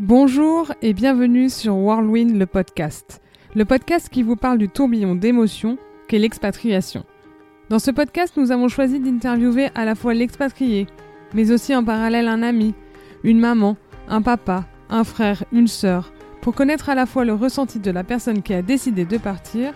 [0.00, 3.20] Bonjour et bienvenue sur Whirlwind le podcast.
[3.56, 5.76] Le podcast qui vous parle du tourbillon d'émotions
[6.06, 7.04] qu'est l'expatriation.
[7.68, 10.86] Dans ce podcast, nous avons choisi d'interviewer à la fois l'expatrié,
[11.34, 12.74] mais aussi en parallèle un ami,
[13.24, 13.76] une maman,
[14.08, 16.12] un papa, un frère, une sœur,
[16.42, 19.74] pour connaître à la fois le ressenti de la personne qui a décidé de partir,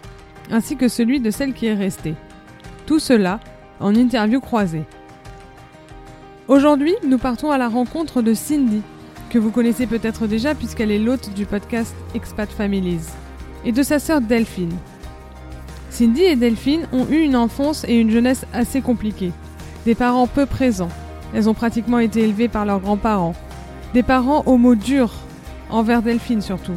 [0.52, 2.14] ainsi que celui de celle qui est restée.
[2.86, 3.41] Tout cela
[3.80, 4.84] en interview croisée.
[6.46, 8.82] Aujourd'hui, nous partons à la rencontre de Cindy,
[9.33, 13.09] que vous connaissez peut-être déjà puisqu'elle est l'hôte du podcast Expat Families,
[13.65, 14.77] et de sa sœur Delphine.
[15.89, 19.33] Cindy et Delphine ont eu une enfance et une jeunesse assez compliquées.
[19.87, 20.91] Des parents peu présents.
[21.34, 23.34] Elles ont pratiquement été élevées par leurs grands-parents.
[23.95, 25.15] Des parents aux mots durs,
[25.70, 26.77] envers Delphine surtout.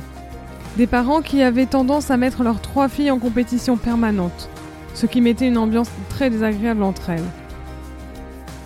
[0.77, 4.49] Des parents qui avaient tendance à mettre leurs trois filles en compétition permanente,
[4.93, 7.23] ce qui mettait une ambiance très désagréable entre elles.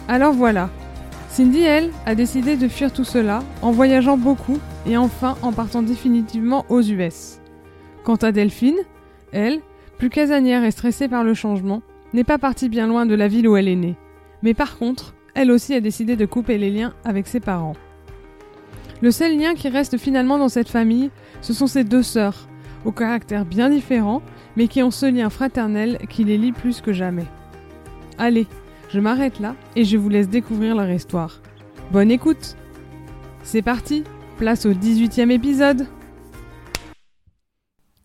[0.07, 0.69] Alors voilà,
[1.39, 5.81] Cindy, elle, a décidé de fuir tout cela en voyageant beaucoup et enfin en partant
[5.81, 7.39] définitivement aux US.
[8.03, 8.75] Quant à Delphine,
[9.31, 9.61] elle,
[9.97, 11.81] plus casanière et stressée par le changement,
[12.11, 13.95] n'est pas partie bien loin de la ville où elle est née.
[14.43, 17.77] Mais par contre, elle aussi a décidé de couper les liens avec ses parents.
[19.01, 21.09] Le seul lien qui reste finalement dans cette famille,
[21.39, 22.49] ce sont ses deux sœurs,
[22.83, 24.21] au caractère bien différent,
[24.57, 27.27] mais qui ont ce lien fraternel qui les lie plus que jamais.
[28.17, 28.45] Allez,
[28.89, 31.41] je m'arrête là et je vous laisse découvrir leur histoire.
[31.91, 32.55] Bonne écoute.
[33.43, 34.03] C'est parti,
[34.37, 35.87] place au 18e épisode.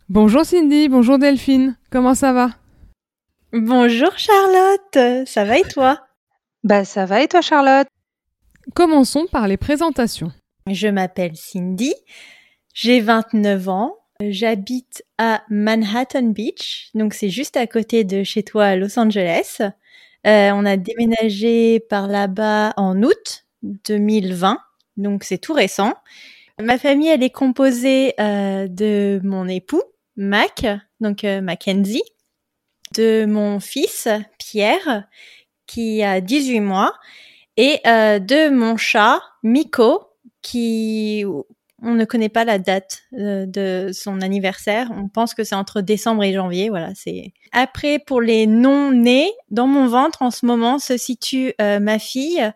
[0.09, 2.51] Bonjour Cindy, bonjour Delphine, comment ça va?
[3.53, 6.01] Bonjour Charlotte, ça va et toi?
[6.63, 7.89] Bah ça va et toi Charlotte?
[8.75, 10.33] Commençons par les présentations.
[10.71, 11.95] Je m'appelle Cindy,
[12.75, 18.65] j'ai 29 ans, j'habite à Manhattan Beach, donc c'est juste à côté de chez toi
[18.67, 19.61] à Los Angeles.
[20.27, 24.59] Euh, on a déménagé par là-bas en août 2020,
[24.97, 25.93] donc c'est tout récent.
[26.61, 29.83] Ma famille, elle est composée euh, de mon époux,
[30.17, 30.67] Mac,
[31.01, 32.03] donc euh, Mackenzie,
[32.97, 35.05] de mon fils, Pierre,
[35.67, 36.95] qui a 18 mois,
[37.57, 40.09] et de mon chat, Miko,
[40.43, 41.25] qui
[41.85, 44.91] on ne connaît pas la date euh, de son anniversaire.
[44.97, 46.71] On pense que c'est entre décembre et janvier.
[46.71, 47.33] Voilà, c'est.
[47.53, 52.51] Après, pour les non-nés, dans mon ventre en ce moment se situe euh, ma fille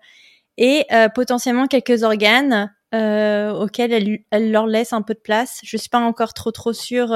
[0.56, 5.60] et euh, potentiellement quelques organes auxquels elle, elle, leur laisse un peu de place.
[5.62, 7.08] Je suis pas encore trop trop sûre.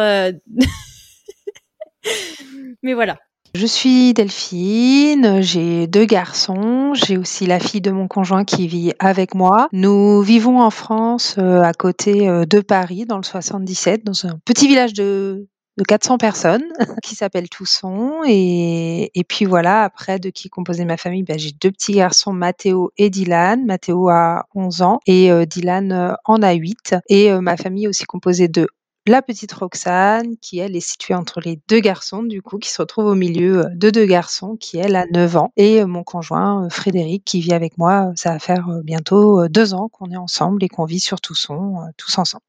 [2.83, 3.19] Mais voilà.
[3.55, 8.93] Je suis Delphine, j'ai deux garçons, j'ai aussi la fille de mon conjoint qui vit
[8.99, 9.69] avec moi.
[9.73, 14.39] Nous vivons en France euh, à côté euh, de Paris dans le 77 dans un
[14.47, 15.49] petit village de
[15.79, 16.65] de 400 personnes
[17.03, 21.53] qui s'appelle Tousson et, et puis voilà après de qui composait ma famille ben, j'ai
[21.53, 23.67] deux petits garçons Mathéo et Dylan.
[23.67, 28.05] Mathéo a 11 ans et euh, Dylan en a 8 et ma famille est aussi
[28.05, 28.67] composée de
[29.07, 32.81] la petite Roxane, qui elle est située entre les deux garçons, du coup, qui se
[32.81, 37.25] retrouve au milieu de deux garçons, qui elle a 9 ans, et mon conjoint Frédéric,
[37.25, 38.13] qui vit avec moi.
[38.15, 42.19] Ça va faire bientôt deux ans qu'on est ensemble et qu'on vit sur Tousson, tous
[42.19, 42.45] ensemble.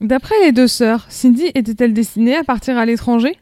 [0.00, 3.38] D'après les deux sœurs, Cindy était-elle destinée à partir à l'étranger?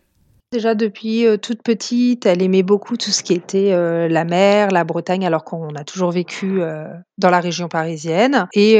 [0.54, 3.76] Déjà depuis toute petite, elle aimait beaucoup tout ce qui était
[4.08, 6.60] la mer, la Bretagne, alors qu'on a toujours vécu
[7.18, 8.46] dans la région parisienne.
[8.54, 8.78] Et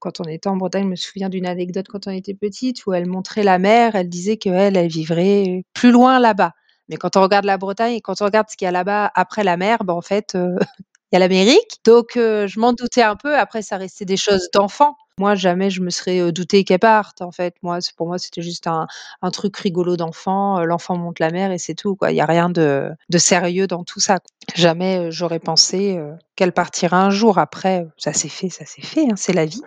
[0.00, 2.94] quand on était en Bretagne, je me souviens d'une anecdote quand on était petite où
[2.94, 6.50] elle montrait la mer, elle disait qu'elle, elle vivrait plus loin là-bas.
[6.88, 9.12] Mais quand on regarde la Bretagne et quand on regarde ce qu'il y a là-bas
[9.14, 10.34] après la mer, ben en fait,
[11.12, 11.78] il y a l'Amérique.
[11.84, 13.36] Donc, je m'en doutais un peu.
[13.38, 14.96] Après, ça restait des choses d'enfant.
[15.18, 17.22] Moi, jamais je me serais douté qu'elle parte.
[17.22, 18.86] En fait, moi, pour moi, c'était juste un,
[19.30, 20.64] truc rigolo d'enfant.
[20.64, 21.96] L'enfant monte la mer et c'est tout.
[22.08, 24.18] Il n'y a rien de, sérieux dans tout ça.
[24.54, 25.98] Jamais j'aurais pensé
[26.36, 27.38] qu'elle partirait un jour.
[27.38, 29.06] Après, ça s'est fait, ça s'est fait.
[29.10, 29.62] Hein, c'est la vie.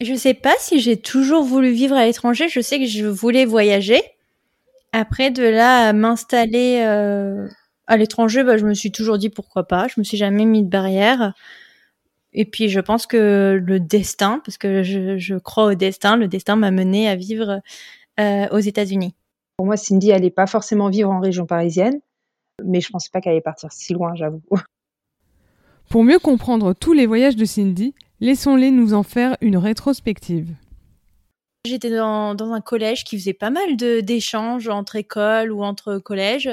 [0.00, 2.48] je sais pas si j'ai toujours voulu vivre à l'étranger.
[2.48, 4.02] Je sais que je voulais voyager.
[4.92, 6.80] Après, de là à m'installer
[7.86, 9.86] à l'étranger, bah, je me suis toujours dit pourquoi pas.
[9.88, 11.32] Je me suis jamais mis de barrière.
[12.36, 16.54] Et puis je pense que le destin, parce que je, crois au destin, le destin
[16.54, 17.60] m'a mené à vivre
[18.20, 19.14] euh, aux États-Unis.
[19.56, 21.98] Pour moi, Cindy, elle n'est pas forcément vivre en région parisienne,
[22.62, 24.42] mais je ne pensais pas qu'elle allait partir si loin, j'avoue.
[25.88, 30.50] Pour mieux comprendre tous les voyages de Cindy, laissons-les nous en faire une rétrospective.
[31.64, 36.50] J'étais dans, dans, un collège qui faisait pas mal d'échanges entre écoles ou entre collèges.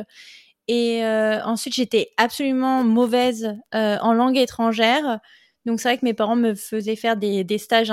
[0.68, 5.20] Et euh, ensuite, j'étais absolument mauvaise euh, en langue étrangère.
[5.66, 7.92] Donc c'est vrai que mes parents me faisaient faire des, stages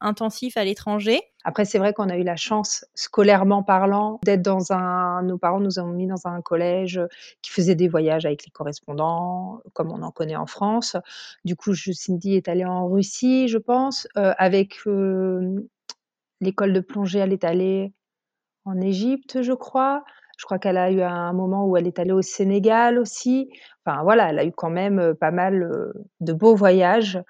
[0.00, 1.20] intensifs à l'étranger.
[1.44, 5.22] Après, c'est vrai qu'on a eu la chance, scolairement parlant, d'être dans un.
[5.22, 7.00] Nos parents nous ont mis dans un collège
[7.40, 10.96] qui faisait des voyages avec les correspondants, comme on en connaît en France.
[11.44, 15.68] Du coup, Cindy est allée en Russie, je pense, euh, avec euh,
[16.40, 17.20] l'école de plongée.
[17.20, 17.92] Elle est allée
[18.64, 20.04] en Égypte, je crois.
[20.42, 23.48] Je crois qu'elle a eu un moment où elle est allée au Sénégal aussi.
[23.86, 27.20] Enfin voilà, elle a eu quand même pas mal de beaux voyages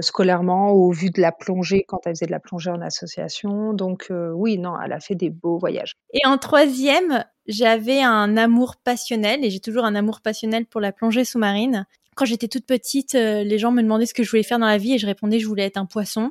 [0.00, 3.72] scolairement au vu de la plongée quand elle faisait de la plongée en association.
[3.72, 5.94] Donc oui, non, elle a fait des beaux voyages.
[6.12, 10.92] Et en troisième, j'avais un amour passionnel et j'ai toujours un amour passionnel pour la
[10.92, 11.84] plongée sous-marine.
[12.14, 14.78] Quand j'étais toute petite, les gens me demandaient ce que je voulais faire dans la
[14.78, 16.30] vie et je répondais je voulais être un poisson,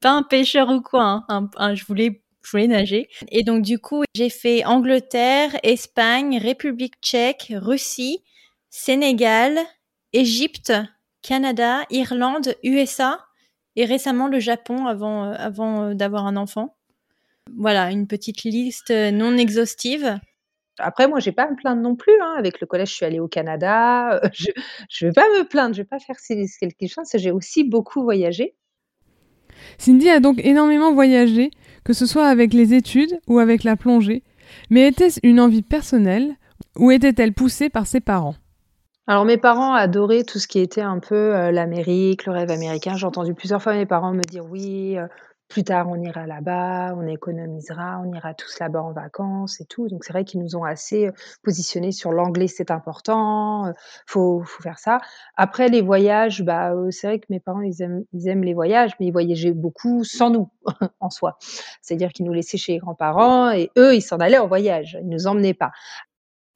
[0.00, 1.24] pas un pêcheur ou quoi.
[1.28, 1.74] Hein.
[1.74, 3.08] je voulais je voulais nager.
[3.28, 8.22] Et donc du coup, j'ai fait Angleterre, Espagne, République tchèque, Russie,
[8.70, 9.58] Sénégal,
[10.12, 10.72] Égypte,
[11.22, 13.18] Canada, Irlande, USA
[13.76, 16.76] et récemment le Japon avant, euh, avant euh, d'avoir un enfant.
[17.56, 20.18] Voilà, une petite liste non exhaustive.
[20.78, 22.14] Après, moi, j'ai pas à me plaindre non plus.
[22.22, 22.34] Hein.
[22.38, 24.20] Avec le collège, je suis allée au Canada.
[24.32, 25.74] Je ne vais pas me plaindre.
[25.74, 27.08] Je vais pas faire quelque chose.
[27.14, 28.54] J'ai aussi beaucoup voyagé.
[29.78, 31.50] Cindy a donc énormément voyagé,
[31.84, 34.22] que ce soit avec les études ou avec la plongée,
[34.70, 36.36] mais était-ce une envie personnelle
[36.76, 38.34] ou était-elle poussée par ses parents?
[39.06, 42.94] Alors mes parents adoraient tout ce qui était un peu euh, l'Amérique, le rêve américain.
[42.94, 45.06] J'ai entendu plusieurs fois mes parents me dire oui, euh,
[45.50, 49.88] plus tard on ira là-bas, on économisera, on ira tous là-bas en vacances et tout.
[49.88, 51.12] Donc c'est vrai qu'ils nous ont assez euh,
[51.42, 53.72] positionnés sur l'anglais, c'est important, euh,
[54.06, 55.00] faut, faut faire ça.
[55.36, 58.54] Après les voyages, bah euh, c'est vrai que mes parents ils aiment, ils aiment les
[58.54, 60.48] voyages, mais ils voyageaient beaucoup sans nous
[61.00, 61.36] en soi.
[61.82, 65.08] C'est-à-dire qu'ils nous laissaient chez les grands-parents et eux ils s'en allaient en voyage, ils
[65.08, 65.72] nous emmenaient pas.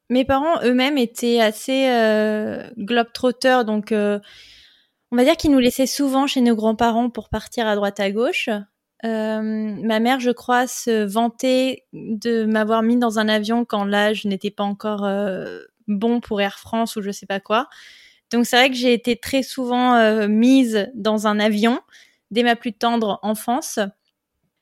[0.08, 6.28] Mes parents eux-mêmes étaient assez euh, globetrotters, donc on va dire qu'ils nous laissaient souvent
[6.28, 8.48] chez nos grands-parents pour partir à droite à gauche.
[9.04, 14.24] Euh, ma mère, je crois, se vantait de m'avoir mis dans un avion quand l'âge
[14.24, 17.68] n'était pas encore euh, bon pour Air France ou je sais pas quoi.
[18.30, 21.80] Donc c'est vrai que j'ai été très souvent euh, mise dans un avion
[22.30, 23.78] dès ma plus tendre enfance.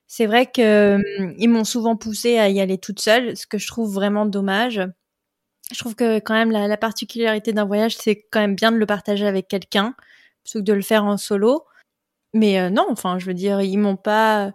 [0.07, 3.93] C'est vrai qu'ils m'ont souvent poussée à y aller toute seule, ce que je trouve
[3.95, 4.83] vraiment dommage.
[5.73, 8.77] Je trouve que quand même la, la particularité d'un voyage, c'est quand même bien de
[8.77, 9.95] le partager avec quelqu'un
[10.45, 11.65] plutôt que de le faire en solo.
[12.35, 14.53] Mais euh, non, enfin, je veux dire, ils m'ont pas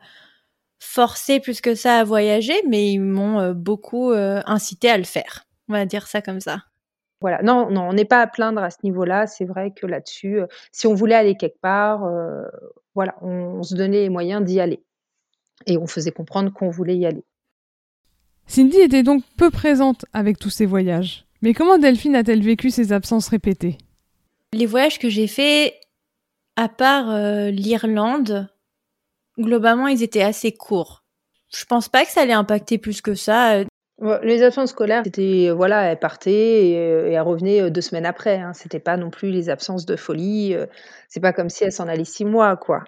[0.79, 5.03] forcé plus que ça à voyager, mais ils m'ont euh, beaucoup euh, incité à le
[5.03, 5.45] faire.
[5.69, 6.63] On va dire ça comme ça.
[7.19, 9.25] Voilà, non, non, on n'est pas à plaindre à ce niveau-là.
[9.25, 10.39] C'est vrai que là-dessus,
[10.71, 12.07] si on voulait aller quelque part,
[12.93, 14.83] voilà, on, se donnait les moyens d'y aller.
[15.65, 17.25] Et on faisait comprendre qu'on voulait y aller.
[18.45, 21.25] Cindy était donc peu présente avec tous ces voyages.
[21.41, 23.79] Mais comment Delphine a-t-elle vécu ces absences répétées?
[24.53, 25.73] Les voyages que j'ai faits,
[26.57, 28.49] à part euh, l'Irlande,
[29.39, 31.03] globalement, ils étaient assez courts.
[31.53, 33.63] Je pense pas que ça allait impacter plus que ça.
[34.23, 38.39] Les absences scolaires, c'était voilà, elle partait et, euh, elle revenait euh, deux semaines après.
[38.39, 38.53] Hein.
[38.53, 40.55] C'était pas non plus les absences de folie.
[41.07, 42.83] C'est pas comme si elle s'en allait six mois, quoi.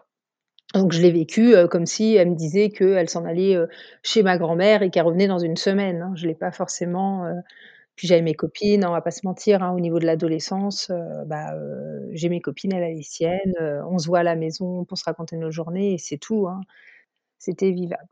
[0.76, 3.58] Donc je l'ai vécu comme si elle me disait qu'elle s'en allait
[4.04, 6.04] chez ma grand-mère et qu'elle revenait dans une semaine.
[6.04, 6.14] Hein.
[6.16, 7.26] Je l'ai pas forcément
[8.00, 11.26] puis j'avais mes copines, on va pas se mentir, hein, au niveau de l'adolescence, euh,
[11.26, 14.38] bah, euh, j'ai mes copines, elle a les siennes, euh, on se voit à la
[14.38, 16.62] maison pour se raconter nos journées et c'est tout, hein.
[17.40, 18.08] C'était vivable.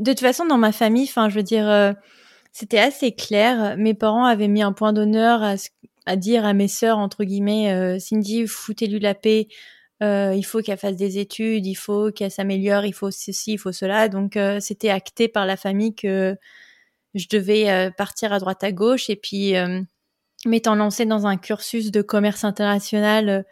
[0.00, 1.94] De toute façon, dans ma famille, enfin, je veux dire,
[2.52, 3.76] c'était assez clair.
[3.76, 5.42] Mes parents avaient mis un point d'honneur
[6.06, 9.48] à, dire à mes sœurs, entre guillemets, Cindy, foutez-lui la paix,
[10.00, 13.72] il faut qu'elle fasse des études, il faut qu'elle s'améliore, il faut ceci, il faut
[13.72, 14.08] cela.
[14.08, 16.36] Donc, c'était acté par la famille que
[17.14, 19.80] je devais euh, partir à droite à gauche et puis euh,
[20.46, 23.44] m'étant lancée dans un cursus de commerce international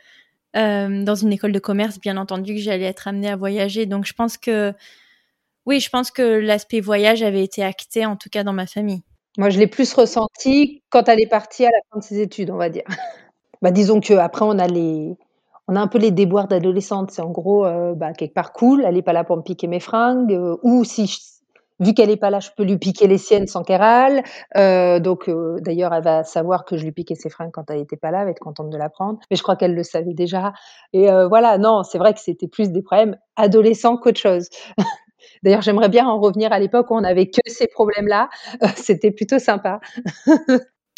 [0.56, 3.86] euh, dans une école de commerce, bien entendu que j'allais être amenée à voyager.
[3.86, 4.72] Donc je pense que
[5.66, 9.02] oui, je pense que l'aspect voyage avait été acté en tout cas dans ma famille.
[9.36, 12.50] Moi, je l'ai plus ressenti quand elle est partie à la fin de ses études,
[12.50, 12.84] on va dire.
[13.62, 15.16] bah, disons que après on a les
[15.68, 17.10] on a un peu les déboires d'adolescente.
[17.10, 18.84] C'est en gros, bah, quelque part cool.
[18.86, 20.38] Elle n'est pas là pour me piquer mes fringues.
[20.62, 21.35] ou si
[21.80, 24.22] vu qu'elle est pas là, je peux lui piquer les siennes sans qu'elle râle.
[24.56, 27.80] Euh, donc, euh, d'ailleurs, elle va savoir que je lui piquais ses fringues quand elle
[27.80, 29.18] était pas là, elle va être contente de l'apprendre.
[29.30, 30.52] Mais je crois qu'elle le savait déjà.
[30.92, 34.48] Et euh, voilà, non, c'est vrai que c'était plus des problèmes adolescents qu'autre chose.
[35.42, 38.28] D'ailleurs, j'aimerais bien en revenir à l'époque où on n'avait que ces problèmes-là.
[38.76, 39.80] c'était plutôt sympa.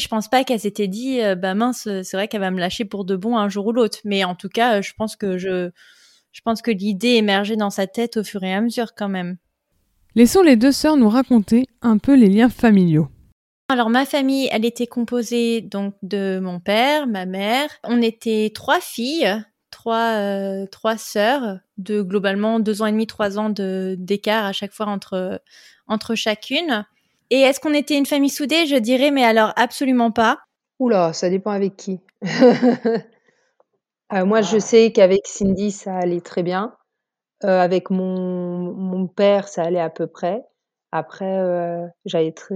[0.01, 3.03] Je pense pas qu'elle s'était dit, bah mince, c'est vrai qu'elle va me lâcher pour
[3.03, 3.99] de bon un jour ou l'autre.
[4.05, 5.71] Mais en tout cas, je pense que je,
[6.31, 9.37] je pense que l'idée émergeait dans sa tête au fur et à mesure quand même.
[10.15, 13.07] Laissons les deux sœurs nous raconter un peu les liens familiaux.
[13.69, 17.69] Alors ma famille, elle était composée donc de mon père, ma mère.
[17.83, 19.31] On était trois filles,
[19.69, 24.51] trois, euh, trois sœurs de globalement deux ans et demi, trois ans de, d'écart à
[24.51, 25.39] chaque fois entre,
[25.87, 26.85] entre chacune.
[27.29, 28.65] Et est-ce qu'on était une famille soudée?
[28.65, 30.39] Je dirais, mais alors absolument pas.
[30.79, 31.99] Oula, ça dépend avec qui.
[34.11, 36.73] Euh, moi, je sais qu'avec Cindy, ça allait très bien.
[37.45, 40.45] Euh, avec mon, mon père, ça allait à peu près.
[40.91, 42.55] Après, euh, j'avais très,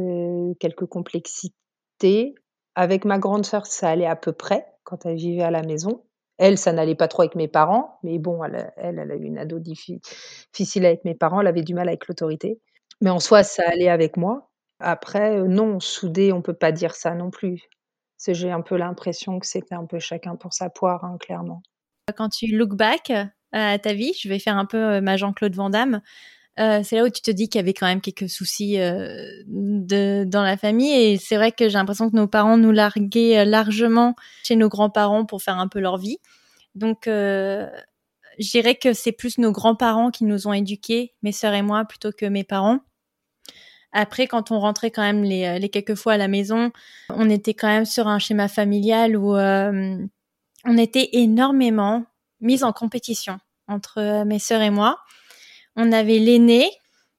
[0.59, 2.35] quelques complexités.
[2.75, 6.03] Avec ma grande sœur, ça allait à peu près quand elle vivait à la maison.
[6.37, 9.37] Elle, ça n'allait pas trop avec mes parents, mais bon, elle, elle, a eu une
[9.37, 12.59] ado difficile avec mes parents, elle avait du mal avec l'autorité.
[13.01, 14.49] Mais en soi, ça allait avec moi.
[14.79, 17.61] Après, euh, non, soudé, on peut pas dire ça non plus.
[18.27, 21.61] J'ai un peu l'impression que c'était un peu chacun pour sa poire, hein, clairement.
[22.15, 23.11] Quand tu look back
[23.53, 26.01] à ta vie, je vais faire un peu euh, ma Jean-Claude Van Damme.
[26.60, 29.07] Euh, c'est là où tu te dis qu'il y avait quand même quelques soucis euh,
[29.48, 30.91] de, dans la famille.
[30.91, 34.69] Et c'est vrai que j'ai l'impression que nos parents nous larguaient euh, largement chez nos
[34.69, 36.17] grands-parents pour faire un peu leur vie.
[36.75, 37.67] Donc, euh,
[38.39, 41.86] je dirais que c'est plus nos grands-parents qui nous ont éduqués, mes sœurs et moi,
[41.86, 42.79] plutôt que mes parents.
[43.91, 46.72] Après, quand on rentrait quand même les, les quelques fois à la maison,
[47.10, 49.98] on était quand même sur un schéma familial où euh,
[50.65, 52.05] on était énormément
[52.41, 55.00] mis en compétition entre mes sœurs et moi.
[55.75, 56.70] On avait l'aînée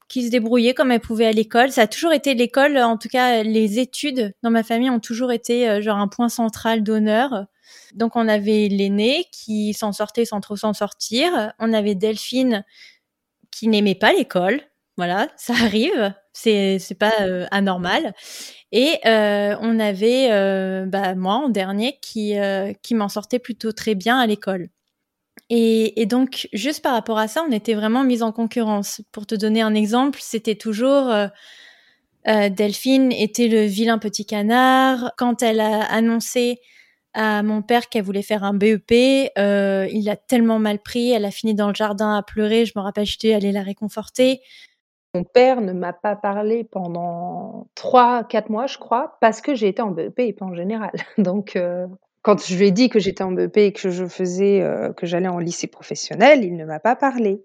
[0.09, 1.73] qui se débrouillait comme elle pouvait à l'école.
[1.73, 5.33] Ça a toujours été l'école, en tout cas les études dans ma famille ont toujours
[5.33, 7.47] été euh, genre un point central d'honneur.
[7.95, 11.53] Donc on avait l'aînée qui s'en sortait sans trop s'en sortir.
[11.59, 12.65] On avait Delphine
[13.51, 14.61] qui n'aimait pas l'école.
[14.97, 18.15] Voilà, ça arrive, c'est c'est pas euh, anormal.
[18.73, 23.73] Et euh, on avait euh, bah, moi en dernier qui euh, qui m'en sortait plutôt
[23.73, 24.69] très bien à l'école.
[25.51, 29.03] Et, donc, juste par rapport à ça, on était vraiment mis en concurrence.
[29.13, 31.27] Pour te donner un exemple, c'était toujours euh,
[32.27, 35.13] euh, Delphine était le vilain petit canard.
[35.17, 36.61] Quand elle a annoncé
[37.13, 41.11] à mon père qu'elle voulait faire un BEP, euh, il l'a tellement mal pris.
[41.11, 42.65] Elle a fini dans le jardin à pleurer.
[42.65, 44.41] Je me rappelle, j'étais allée la réconforter.
[45.15, 49.69] Mon père ne m'a pas parlé pendant trois, quatre mois, je crois, parce que j'ai
[49.69, 50.91] été en BEP et pas en général.
[51.19, 51.57] Donc,
[52.25, 55.05] quand je lui ai dit que j'étais en BEP et que je faisais, euh, que
[55.05, 57.45] j'allais en lycée professionnel, il ne m'a pas parlé.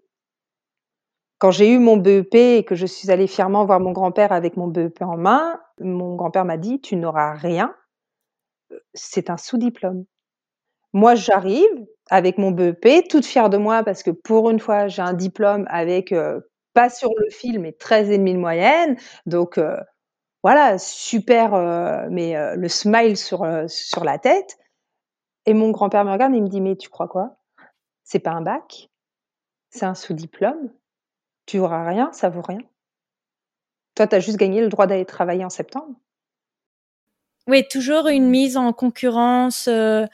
[1.38, 4.56] Quand j'ai eu mon BEP et que je suis allée fièrement voir mon grand-père avec
[4.56, 7.76] mon BEP en main, mon grand-père m'a dit Tu n'auras rien,
[8.94, 10.06] c'est un sous-diplôme.
[10.94, 15.02] Moi, j'arrive avec mon BEP, toute fière de moi parce que pour une fois, j'ai
[15.02, 16.40] un diplôme avec euh,
[16.74, 18.98] pas sur le fil, mais 13,5 de moyenne.
[19.26, 19.76] Donc, euh,
[20.42, 21.52] voilà, super,
[22.10, 24.59] mais le smile sur, sur la tête.
[25.46, 27.38] Et mon grand-père me regarde et il me dit, mais tu crois quoi?
[28.04, 28.90] C'est pas un bac,
[29.70, 30.72] c'est un sous-diplôme?
[31.46, 32.60] Tu auras rien, ça vaut rien?
[33.96, 35.96] Toi, tu as juste gagné le droit d'aller travailler en septembre.
[37.48, 40.06] Oui, toujours une mise en concurrence, euh,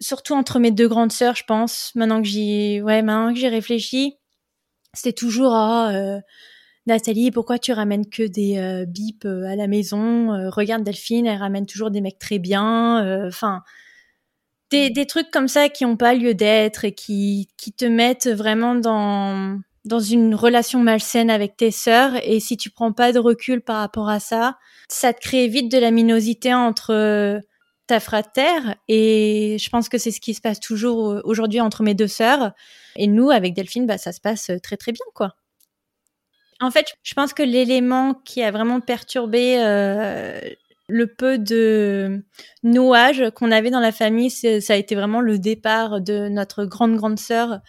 [0.00, 1.94] surtout entre mes deux grandes sœurs, je pense.
[1.94, 3.00] Maintenant que j'y, ouais,
[3.48, 4.18] réfléchis,
[4.92, 6.20] c'était toujours ah, euh,
[6.86, 10.50] Nathalie, pourquoi tu ramènes que des euh, bips à la maison?
[10.50, 13.26] Regarde Delphine, elle ramène toujours des mecs très bien.
[13.28, 13.62] Enfin,
[14.72, 18.28] des, des trucs comme ça qui n'ont pas lieu d'être et qui, qui te mettent
[18.28, 22.12] vraiment dans, dans une relation malsaine avec tes sœurs.
[22.22, 25.70] Et si tu prends pas de recul par rapport à ça, ça te crée vite
[25.70, 27.40] de la minosité entre
[27.86, 28.76] ta fratère.
[28.88, 32.52] Et je pense que c'est ce qui se passe toujours aujourd'hui entre mes deux sœurs.
[32.96, 35.36] Et nous, avec Delphine, bah, ça se passe très très bien, quoi.
[36.60, 40.40] En fait, je pense que l'élément qui a vraiment perturbé euh,
[40.92, 42.22] le peu de
[42.62, 46.96] nouage qu'on avait dans la famille, ça a été vraiment le départ de notre grande
[46.96, 47.60] grande sœur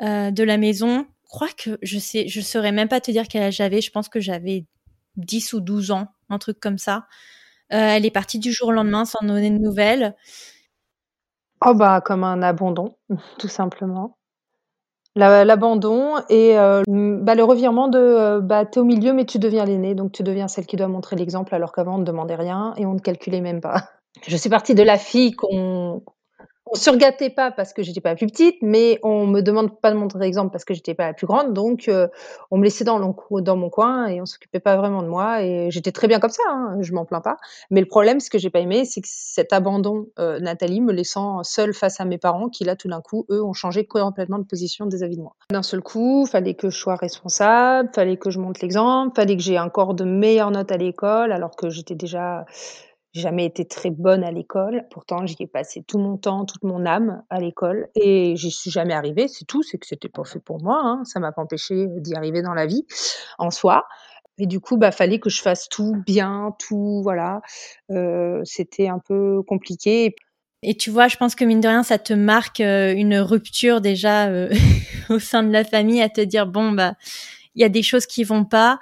[0.00, 1.06] euh, de la maison.
[1.24, 3.80] Je crois que je sais, je saurais même pas te dire quel âge j'avais.
[3.80, 4.66] Je pense que j'avais
[5.16, 7.06] 10 ou 12 ans, un truc comme ça.
[7.72, 10.14] Euh, elle est partie du jour au lendemain sans donner de nouvelles.
[11.66, 12.96] Oh bah comme un abandon,
[13.38, 14.16] tout simplement.
[15.16, 19.38] L'abandon et euh, bah, le revirement de euh, bah, tu es au milieu mais tu
[19.38, 22.34] deviens l'aînée, donc tu deviens celle qui doit montrer l'exemple alors qu'avant on ne demandait
[22.34, 23.90] rien et on ne calculait même pas.
[24.26, 26.02] Je suis partie de la fille qu'on
[26.74, 29.92] on surgâtait pas parce que j'étais pas la plus petite, mais on me demande pas
[29.92, 32.08] de montrer exemple parce que j'étais pas la plus grande, donc euh,
[32.50, 35.92] on me laissait dans, mon coin et on s'occupait pas vraiment de moi et j'étais
[35.92, 37.36] très bien comme ça, hein, je m'en plains pas.
[37.70, 40.92] Mais le problème, ce que j'ai pas aimé, c'est que cet abandon, euh, Nathalie, me
[40.92, 44.38] laissant seule face à mes parents, qui là tout d'un coup, eux, ont changé complètement
[44.38, 45.36] de position vis-à-vis de moi.
[45.50, 49.42] D'un seul coup, fallait que je sois responsable, fallait que je montre l'exemple, fallait que
[49.42, 52.44] j'ai encore de meilleures notes à l'école, alors que j'étais déjà
[53.14, 54.86] j'ai jamais été très bonne à l'école.
[54.90, 58.72] Pourtant, j'y ai passé tout mon temps, toute mon âme à l'école et j'y suis
[58.72, 59.28] jamais arrivée.
[59.28, 59.62] C'est tout.
[59.62, 60.80] C'est que c'était pas fait pour moi.
[60.82, 61.04] Hein.
[61.04, 62.84] Ça m'a pas empêché d'y arriver dans la vie
[63.38, 63.86] en soi.
[64.38, 67.40] Et du coup, bah, fallait que je fasse tout bien, tout, voilà.
[67.92, 70.16] Euh, c'était un peu compliqué.
[70.64, 74.28] Et tu vois, je pense que mine de rien, ça te marque une rupture déjà
[75.08, 76.94] au sein de la famille à te dire bon bah
[77.54, 78.80] il y a des choses qui vont pas.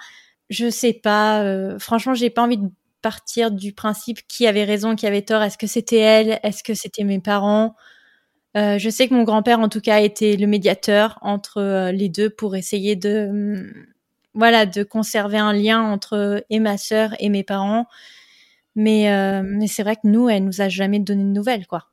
[0.49, 1.77] Je sais pas.
[1.79, 2.71] franchement, j'ai pas envie de
[3.03, 5.43] partir du principe qui avait raison, qui avait tort?
[5.43, 6.41] Est-ce que c'était elle?
[6.43, 7.75] Est-ce que c'était mes parents?
[8.57, 12.09] Euh, Je sais que mon grand-père, en tout cas, était le médiateur entre euh, les
[12.09, 13.73] deux pour essayer de, hum,
[14.35, 17.87] voilà, de conserver un lien entre et ma sœur et mes parents.
[18.75, 21.89] Mais, euh, mais c'est vrai que nous, elle nous a jamais donné de nouvelles, quoi.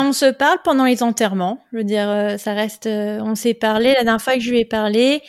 [0.00, 1.64] On se parle pendant les enterrements.
[1.72, 2.86] Je veux dire, ça reste.
[2.88, 5.22] on s'est parlé la dernière fois que je lui ai parlé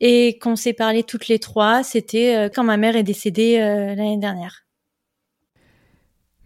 [0.00, 3.94] et qu'on s'est parlé toutes les trois, c'était euh, quand ma mère est décédée euh,
[3.94, 4.64] l'année dernière.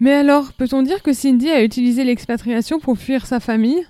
[0.00, 3.86] Mais alors, peut-on dire que Cindy a utilisé l'expatriation pour fuir sa famille?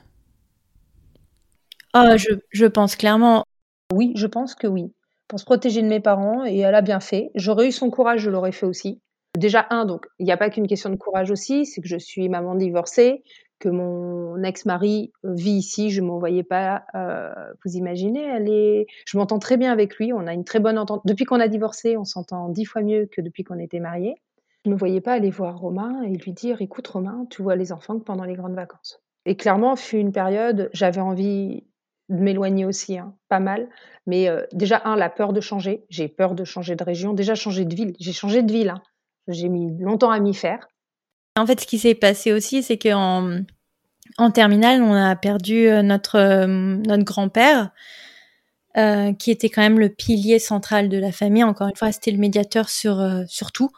[1.94, 2.16] Oh,
[2.52, 3.44] je, pense clairement.
[3.92, 4.92] Oui, je pense que oui.
[5.28, 7.30] Pour se protéger de mes parents, et elle a bien fait.
[7.35, 9.00] J'aurais eu son courage, je l'aurais fait aussi.
[9.38, 11.97] Déjà, un, donc, il n'y a pas qu'une question de courage aussi, c'est que je
[11.97, 13.25] suis maman divorcée,
[13.64, 16.85] que mon ex-mari euh, vit ici, je ne m'en voyais pas.
[16.94, 17.33] Euh,
[17.64, 18.87] vous imaginez, elle est.
[19.06, 20.12] Je m'entends très bien avec lui.
[20.12, 21.00] On a une très bonne entente.
[21.06, 24.16] Depuis qu'on a divorcé, on s'entend dix fois mieux que depuis qu'on était mariés.
[24.64, 27.56] Je ne me voyais pas aller voir Romain et lui dire "Écoute, Romain, tu vois
[27.56, 31.64] les enfants que pendant les grandes vacances." Et clairement, fut une période, j'avais envie
[32.11, 33.71] de m'éloigner aussi, hein, pas mal.
[34.06, 35.87] Mais euh, déjà, un, la peur de changer.
[35.88, 37.14] J'ai peur de changer de région.
[37.14, 37.94] Déjà, changer de ville.
[37.99, 38.68] J'ai changé de ville.
[38.68, 38.83] Hein.
[39.28, 40.68] J'ai mis longtemps à m'y faire.
[41.37, 43.40] En fait, ce qui s'est passé aussi, c'est qu'en en
[44.33, 47.71] terminale, on a perdu euh, notre, euh, notre grand-père,
[48.76, 51.44] euh, qui était quand même le pilier central de la famille.
[51.44, 53.71] Encore une fois, c'était le médiateur sur, sur tout.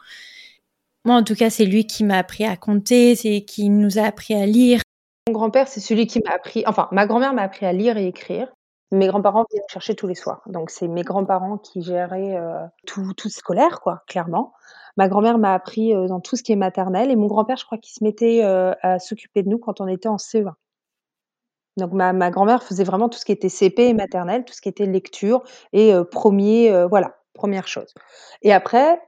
[1.05, 4.03] Moi, en tout cas, c'est lui qui m'a appris à compter, c'est qui nous a
[4.03, 4.81] appris à lire.
[5.27, 8.07] Mon grand-père, c'est celui qui m'a appris, enfin, ma grand-mère m'a appris à lire et
[8.07, 8.47] écrire.
[8.91, 10.41] Mes grands-parents venaient me chercher tous les soirs.
[10.47, 12.37] Donc, c'est mes grands-parents qui géraient
[12.85, 14.53] tout, tout scolaire, quoi, clairement.
[14.97, 17.77] Ma grand-mère m'a appris dans tout ce qui est maternel et mon grand-père, je crois
[17.77, 20.53] qu'il se mettait à s'occuper de nous quand on était en CE1.
[21.77, 24.69] Donc ma, grand-mère faisait vraiment tout ce qui était CP et maternelle, tout ce qui
[24.69, 27.93] était lecture et premier, voilà, première chose.
[28.41, 28.99] Et après,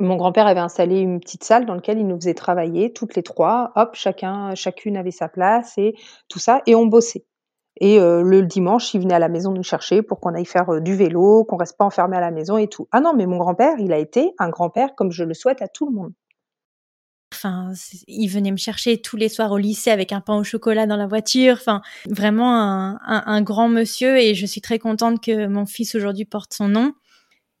[0.00, 3.22] mon grand-père avait installé une petite salle dans laquelle il nous faisait travailler toutes les
[3.22, 3.72] trois.
[3.76, 5.94] Hop, chacun, chacune avait sa place et
[6.28, 7.26] tout ça, et on bossait.
[7.80, 10.94] Et le dimanche, il venait à la maison nous chercher pour qu'on aille faire du
[10.94, 12.86] vélo, qu'on reste pas enfermé à la maison et tout.
[12.92, 15.68] Ah non, mais mon grand-père, il a été un grand-père comme je le souhaite à
[15.68, 16.12] tout le monde.
[17.32, 17.72] Enfin,
[18.06, 20.96] il venait me chercher tous les soirs au lycée avec un pain au chocolat dans
[20.96, 21.54] la voiture.
[21.54, 26.52] Enfin, vraiment un, grand monsieur et je suis très contente que mon fils aujourd'hui porte
[26.52, 26.92] son nom.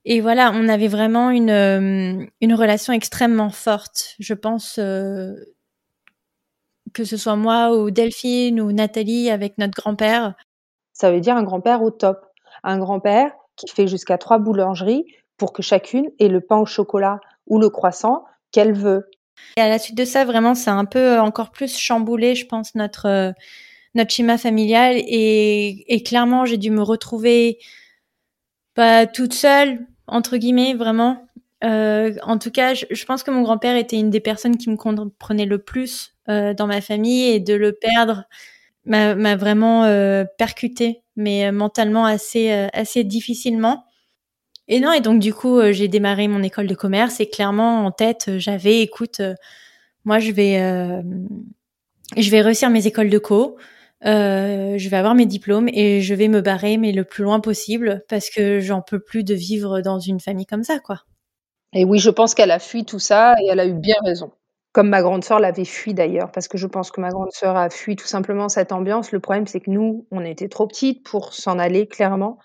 [0.04, 4.14] Et voilà, on avait vraiment une, une relation extrêmement forte.
[4.18, 4.78] Je pense
[6.92, 10.34] que ce soit moi ou Delphine ou Nathalie avec notre grand-père.
[10.92, 12.24] Ça veut dire un grand-père au top.
[12.62, 15.04] Un grand-père qui fait jusqu'à trois boulangeries
[15.36, 19.08] pour que chacune ait le pain au chocolat ou le croissant qu'elle veut.
[19.56, 22.74] Et à la suite de ça, vraiment, c'est un peu encore plus chamboulé, je pense,
[22.74, 23.32] notre, euh,
[23.94, 24.94] notre schéma familial.
[24.96, 27.58] Et, et clairement, j'ai dû me retrouver
[28.74, 31.26] pas toute seule, entre guillemets, vraiment.
[31.64, 34.70] Euh, en tout cas, je, je pense que mon grand-père était une des personnes qui
[34.70, 38.24] me comprenait le plus euh, dans ma famille et de le perdre
[38.84, 43.84] m'a vraiment euh, percuté, mais euh, mentalement assez assez difficilement.
[44.68, 47.92] Et non, et donc du coup, j'ai démarré mon école de commerce et clairement en
[47.92, 49.20] tête, j'avais, écoute,
[50.04, 51.02] moi je vais
[52.16, 53.56] je vais réussir mes écoles de co.
[54.04, 57.38] Euh, je vais avoir mes diplômes et je vais me barrer mais le plus loin
[57.38, 61.04] possible parce que j'en peux plus de vivre dans une famille comme ça quoi.
[61.74, 64.30] Et oui, je pense qu'elle a fui tout ça et elle a eu bien raison.
[64.72, 67.56] Comme ma grande sœur l'avait fui d'ailleurs, parce que je pense que ma grande sœur
[67.56, 69.12] a fui tout simplement cette ambiance.
[69.12, 72.38] Le problème, c'est que nous, on était trop petites pour s'en aller clairement.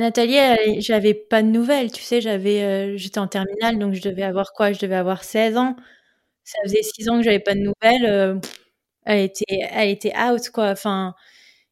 [0.00, 4.24] Nathalie, j'avais pas de nouvelles, tu sais, j'avais, euh, j'étais en terminale, donc je devais
[4.24, 4.72] avoir quoi?
[4.72, 5.76] Je devais avoir 16 ans.
[6.44, 8.38] Ça faisait 6 ans que j'avais pas de nouvelles, euh,
[9.06, 11.14] elle était elle était out quoi, enfin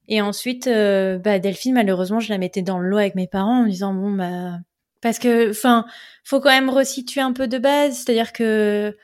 [0.09, 3.61] et ensuite, euh, bah, Delphine malheureusement, je la mettais dans le lot avec mes parents
[3.63, 4.59] en me disant: «Bon, bah»
[5.03, 5.85] parce que enfin,
[6.25, 8.97] faut quand même resituer un peu de base, c'est-à-dire que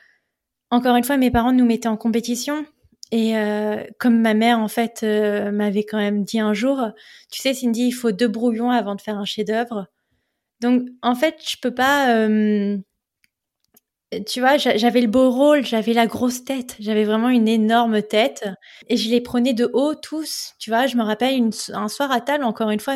[0.71, 2.65] encore une fois, mes parents nous mettaient en compétition.
[3.11, 6.91] Et euh, comme ma mère, en fait, euh, m'avait quand même dit un jour,
[7.31, 9.87] tu sais, Cindy, il faut deux brouillons avant de faire un chef-d'œuvre.
[10.61, 12.15] Donc, en fait, je peux pas.
[12.15, 12.77] Euh,
[14.25, 18.47] tu vois, j'avais le beau rôle, j'avais la grosse tête, j'avais vraiment une énorme tête,
[18.87, 20.53] et je les prenais de haut tous.
[20.59, 22.95] Tu vois, je me rappelle un soir à table, encore une fois,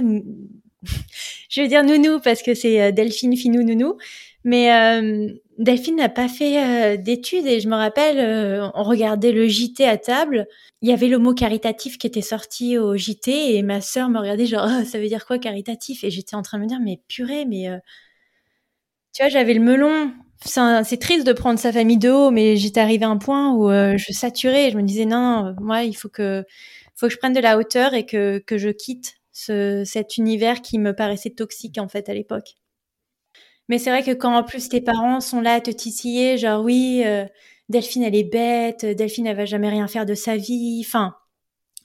[1.49, 3.97] je vais dire nounou parce que c'est Delphine Finou nounou,
[4.43, 4.69] mais
[5.57, 9.85] Delphine n'a pas fait euh, d'études et je me rappelle, euh, on regardait le JT
[9.85, 10.47] à table.
[10.81, 14.19] Il y avait le mot caritatif qui était sorti au JT et ma sœur me
[14.19, 16.03] regardait genre oh, ça veut dire quoi caritatif?
[16.03, 17.77] Et j'étais en train de me dire mais purée mais euh,
[19.13, 20.11] tu vois j'avais le melon.
[20.43, 23.69] c'est triste de prendre sa famille de haut, mais j'étais arrivée à un point où
[23.69, 24.71] euh, je saturais.
[24.71, 26.43] Je me disais non, moi, il faut que,
[26.95, 30.61] faut que je prenne de la hauteur et que, que je quitte ce, cet univers
[30.61, 32.55] qui me paraissait toxique en fait à l'époque.
[33.67, 36.63] Mais c'est vrai que quand en plus tes parents sont là à te titiller, genre
[36.63, 37.25] oui, euh,
[37.69, 40.83] Delphine elle est bête, Delphine elle va jamais rien faire de sa vie.
[40.85, 41.15] Enfin,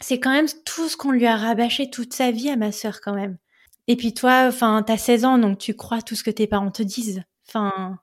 [0.01, 3.01] c'est quand même tout ce qu'on lui a rabâché toute sa vie à ma sœur
[3.01, 3.39] quand même.
[3.87, 6.71] Et puis toi, enfin, t'as 16 ans, donc tu crois tout ce que tes parents
[6.71, 7.23] te disent.
[7.49, 7.99] Enfin,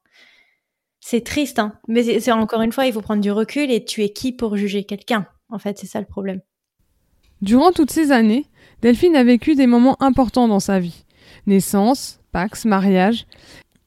[0.99, 1.73] c'est triste, hein.
[1.88, 4.58] Mais c'est encore une fois, il faut prendre du recul et tu es qui pour
[4.58, 6.41] juger quelqu'un En fait, c'est ça le problème.
[7.41, 8.47] Durant toutes ces années,
[8.81, 11.05] Delphine a vécu des moments importants dans sa vie.
[11.47, 13.25] Naissance, Pax, mariage.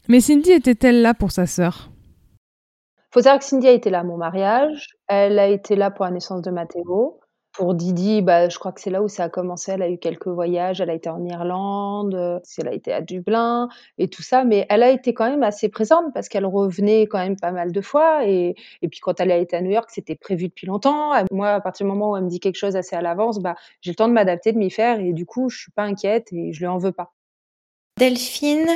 [0.09, 1.90] Mais Cindy était-elle là pour sa sœur?
[3.11, 4.87] Faut savoir que Cindy a été là à mon mariage.
[5.07, 7.20] Elle a été là pour la naissance de Mathéo.
[7.59, 9.73] Pour Didi, bah, je crois que c'est là où ça a commencé.
[9.73, 10.81] Elle a eu quelques voyages.
[10.81, 13.68] Elle a été en Irlande, euh, elle a été à Dublin
[13.99, 14.44] et tout ça.
[14.44, 17.73] Mais elle a été quand même assez présente parce qu'elle revenait quand même pas mal
[17.73, 18.25] de fois.
[18.29, 18.55] Et,
[18.88, 21.14] puis quand elle a été à New York, c'était prévu depuis longtemps.
[21.33, 23.57] Moi, à partir du moment où elle me dit quelque chose assez à l'avance, bah,
[23.81, 25.01] j'ai le temps de m'adapter, de m'y faire.
[25.01, 27.12] Et du coup, je suis pas inquiète et je lui en veux pas.
[27.99, 28.68] Delphine,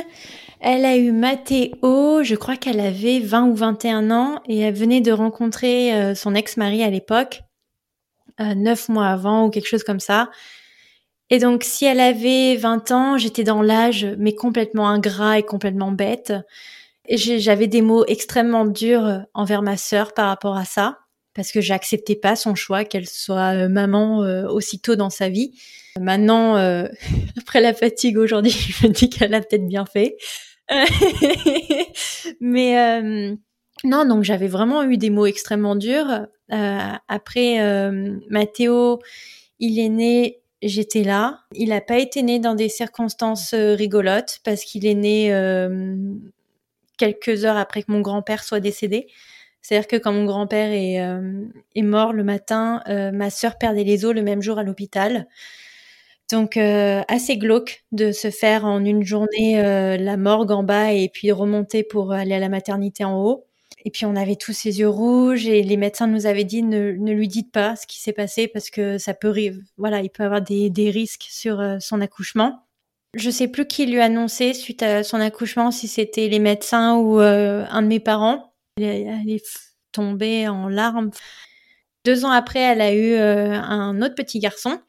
[0.59, 4.99] elle a eu Mathéo, je crois qu'elle avait 20 ou 21 ans et elle venait
[4.99, 7.43] de rencontrer euh, son ex-mari à l'époque.
[8.41, 10.31] Euh, neuf mois avant ou quelque chose comme ça.
[11.29, 15.91] Et donc, si elle avait 20 ans, j'étais dans l'âge, mais complètement ingrat et complètement
[15.91, 16.33] bête.
[17.09, 20.99] J'avais des mots extrêmement durs envers ma sœur par rapport à ça,
[21.35, 25.51] parce que j'acceptais pas son choix qu'elle soit euh, maman euh, aussitôt dans sa vie.
[25.99, 26.55] Maintenant,
[27.37, 30.17] après la fatigue aujourd'hui, je me dis qu'elle a peut-être bien fait.
[32.39, 33.37] mais
[33.83, 36.27] non, donc j'avais vraiment eu des mots extrêmement durs.
[36.51, 38.99] Euh, après, euh, Mathéo,
[39.59, 41.41] il est né, j'étais là.
[41.53, 45.29] Il n'a pas été né dans des circonstances euh, rigolotes parce qu'il est né
[46.97, 49.07] quelques heures après que mon grand-père soit décédé.
[49.61, 50.99] C'est-à-dire que quand mon grand-père est,
[51.75, 52.81] est, mort le matin,
[53.13, 55.27] ma sœur perdait les os le même jour à l'hôpital.
[56.31, 59.61] Donc assez glauque de se faire en une journée
[59.97, 63.45] la morgue en bas et puis remonter pour aller à la maternité en haut.
[63.85, 66.93] Et puis on avait tous ses yeux rouges et les médecins nous avaient dit ne,
[66.93, 69.33] ne lui dites pas ce qui s'est passé parce que ça peut
[69.77, 72.65] voilà il peut avoir des, des risques sur euh, son accouchement.
[73.13, 76.95] Je sais plus qui lui a annoncé suite à son accouchement si c'était les médecins
[76.95, 78.53] ou euh, un de mes parents.
[78.77, 79.45] Elle, est
[79.91, 81.11] tombée en larmes.
[82.05, 84.79] Deux ans après, elle a eu euh, un autre petit garçon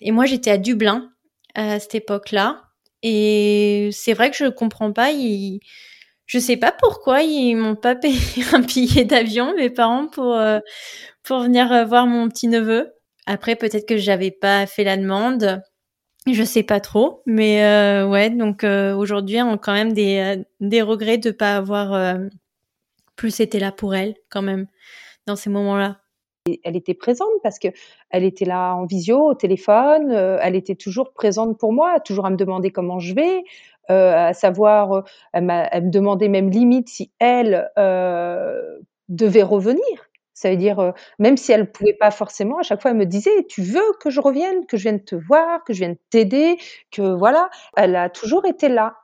[0.00, 1.10] et moi j'étais à Dublin
[1.54, 2.62] à cette époque-là.
[3.02, 5.10] Et c'est vrai que je comprends pas.
[6.30, 8.14] Je sais pas pourquoi ils m'ont pas payé
[8.52, 10.60] un billet d'avion, mes parents, pour, euh,
[11.24, 12.92] pour venir euh, voir mon petit neveu.
[13.26, 15.60] Après, peut-être que j'avais pas fait la demande.
[16.30, 17.22] Je sais pas trop.
[17.26, 22.16] Mais euh, ouais, donc aujourd'hui, on a quand même des, des regrets de pas avoir
[23.16, 24.66] plus été là pour elle, quand même,
[25.26, 25.96] dans ces moments-là
[26.64, 27.68] elle était présente parce que
[28.08, 32.30] elle était là en visio, au téléphone, elle était toujours présente pour moi, toujours à
[32.30, 37.10] me demander comment je vais, euh, à savoir, euh, elle, me demandait même limite si
[37.18, 39.82] elle euh, devait revenir.
[40.34, 43.04] Ça veut dire, même si elle ne pouvait pas forcément, à chaque fois, elle me
[43.04, 46.56] disait, tu veux que je revienne, que je vienne te voir, que je vienne t'aider,
[46.90, 47.50] que voilà.
[47.76, 48.96] Elle a toujours été là.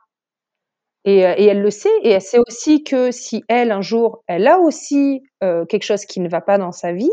[1.05, 4.57] Et, elle le sait, et elle sait aussi que si elle, un jour, elle a
[4.57, 7.11] aussi quelque chose qui ne va pas dans sa vie,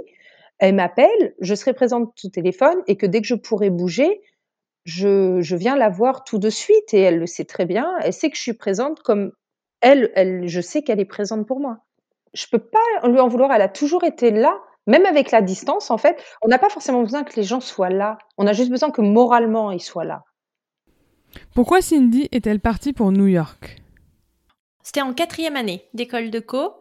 [0.58, 4.22] elle m'appelle, je serai présente au téléphone, et que dès que je pourrai bouger,
[4.84, 7.90] je, viens la voir tout de suite et elle le sait très bien.
[8.02, 9.32] Elle sait que je suis présente comme
[9.80, 11.78] elle, elle je sais qu'elle est présente pour moi.
[12.34, 13.52] Je peux pas lui en vouloir.
[13.52, 15.90] Elle a toujours été là, même avec la distance.
[15.90, 18.18] En fait, on n'a pas forcément besoin que les gens soient là.
[18.36, 20.24] On a juste besoin que moralement ils soient là.
[21.54, 23.82] Pourquoi Cindy est-elle partie pour New York?
[24.82, 26.74] C'était en quatrième année d'école de co.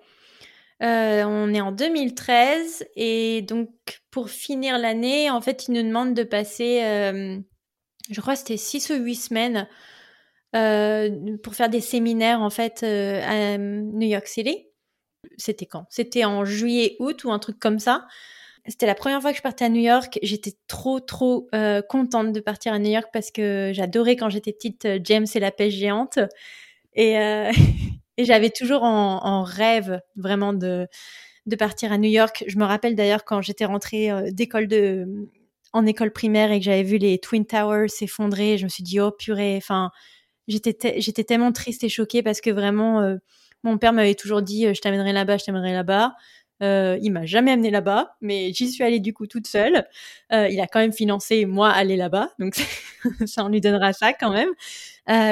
[0.82, 3.70] Euh, on est en 2013 et donc
[4.12, 7.38] pour finir l'année, en fait, ils nous demandent de passer euh,
[8.10, 9.68] je crois que c'était six ou huit semaines
[10.56, 14.68] euh, pour faire des séminaires en fait euh, à New York City.
[15.38, 15.86] C'était quand?
[15.90, 18.06] C'était en juillet, août ou un truc comme ça.
[18.68, 20.20] C'était la première fois que je partais à New York.
[20.22, 24.54] J'étais trop, trop euh, contente de partir à New York parce que j'adorais quand j'étais
[24.54, 26.20] petite James et la pêche géante.
[26.94, 27.14] Et,
[28.18, 30.88] et j'avais toujours en, en, rêve vraiment de,
[31.46, 32.44] de partir à New York.
[32.48, 35.28] Je me rappelle d'ailleurs quand j'étais rentrée d'école de,
[35.74, 39.00] en école primaire et que j'avais vu les Twin Towers s'effondrer, je me suis dit
[39.00, 39.92] oh purée, enfin
[40.48, 43.18] j'étais j'étais tellement triste et choquée parce que vraiment euh,
[43.64, 46.14] mon père m'avait toujours dit euh, je t'amènerai là-bas, je t'amènerai là-bas.
[46.62, 49.86] Euh, il m'a jamais amené là-bas, mais j'y suis allée du coup toute seule.
[50.32, 52.56] Euh, il a quand même financé moi aller là-bas, donc
[53.26, 54.50] ça on lui donnera ça quand même.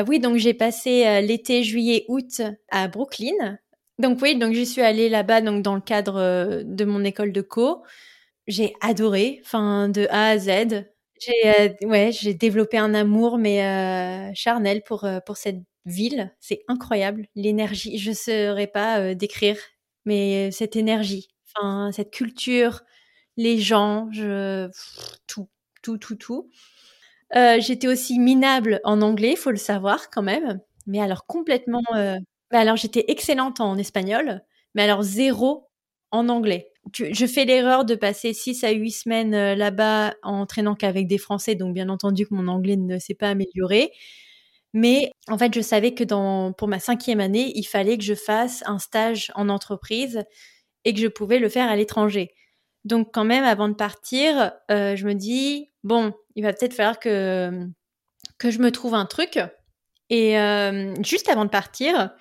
[0.07, 3.59] oui, donc j'ai passé l'été, juillet, août à Brooklyn,
[3.99, 7.41] Donc oui, donc j'y suis allée là-bas donc dans le cadre de mon école de
[7.41, 7.83] co.
[8.51, 10.85] J'ai adoré, enfin de A à Z.
[11.19, 16.31] J'ai ouais, j'ai développé un amour mais charnel pour pour cette ville.
[16.39, 17.97] C'est incroyable, l'énergie.
[17.99, 19.57] Je saurais pas décrire,
[20.05, 22.81] mais cette énergie, enfin cette culture,
[23.37, 24.09] les gens,
[25.27, 25.49] tout,
[25.81, 26.49] tout, tout, tout.
[27.59, 30.59] J'étais aussi minable en anglais, faut le savoir quand même.
[30.87, 31.83] Mais alors complètement.
[32.51, 34.41] alors j'étais excellente en espagnol,
[34.75, 35.69] mais alors zéro
[36.11, 36.70] en anglais.
[36.93, 41.55] Je fais l'erreur de passer 6 à 8 semaines là-bas en traînant qu'avec des Français,
[41.55, 43.91] donc bien entendu que mon anglais ne s'est pas amélioré.
[44.73, 48.13] Mais en fait, je savais que dans, pour ma cinquième année, il fallait que je
[48.13, 50.23] fasse un stage en entreprise
[50.85, 52.33] et que je pouvais le faire à l'étranger.
[52.85, 56.99] Donc quand même, avant de partir, euh, je me dis, bon, il va peut-être falloir
[56.99, 57.67] que,
[58.39, 59.39] que je me trouve un truc.
[60.09, 62.11] Et euh, juste avant de partir,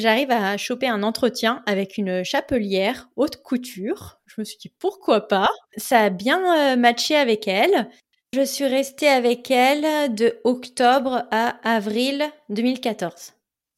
[0.00, 4.18] j'arrive à choper un entretien avec une chapelière haute couture.
[4.26, 5.48] Je me suis dit, pourquoi pas?
[5.76, 7.88] Ça a bien euh, matché avec elle.
[8.34, 13.34] Je suis restée avec elle de octobre à avril 2014.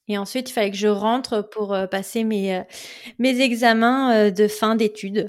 [0.08, 2.62] Et ensuite, il fallait que je rentre pour euh, passer mes, euh,
[3.18, 5.28] mes examens de fin d'études.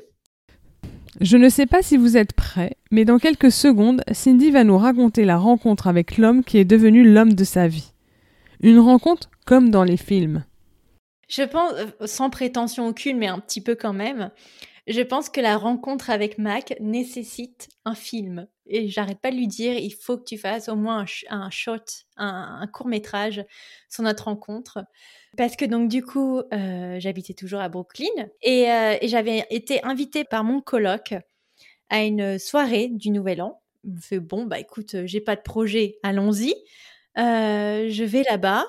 [1.20, 4.78] Je ne sais pas si vous êtes prêts, mais dans quelques secondes, Cindy va nous
[4.78, 7.92] raconter la rencontre avec l'homme qui est devenu l'homme de sa vie.
[8.62, 10.44] Une rencontre comme dans les films.
[11.30, 11.74] Je pense,
[12.06, 14.32] sans prétention aucune, mais un petit peu quand même,
[14.88, 18.48] je pense que la rencontre avec Mac nécessite un film.
[18.66, 21.78] Et j'arrête pas de lui dire, il faut que tu fasses au moins un, shot,
[22.18, 23.46] un, court métrage
[23.88, 24.84] sur notre rencontre.
[25.38, 28.08] Parce que donc du coup, euh, j'habitais toujours à Brooklyn
[28.42, 31.14] et, euh, et j'avais été invitée par mon coloc
[31.90, 33.62] à une soirée du Nouvel An.
[33.84, 36.56] Je me fait bon, bah écoute, j'ai pas de projet, allons-y.
[37.18, 38.66] Euh, je vais là-bas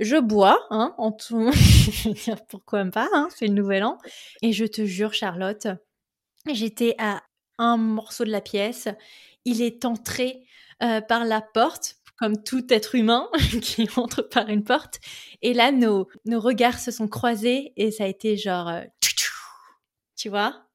[0.00, 1.50] je bois, hein, en tout.
[2.48, 3.98] pourquoi pas, hein, c'est le nouvel an.
[4.42, 5.68] Et je te jure, Charlotte,
[6.50, 7.22] j'étais à
[7.58, 8.88] un morceau de la pièce.
[9.44, 10.42] Il est entré
[10.82, 13.28] euh, par la porte, comme tout être humain
[13.62, 15.00] qui entre par une porte.
[15.42, 18.82] Et là, nos, nos regards se sont croisés et ça a été genre, euh,
[20.16, 20.66] tu vois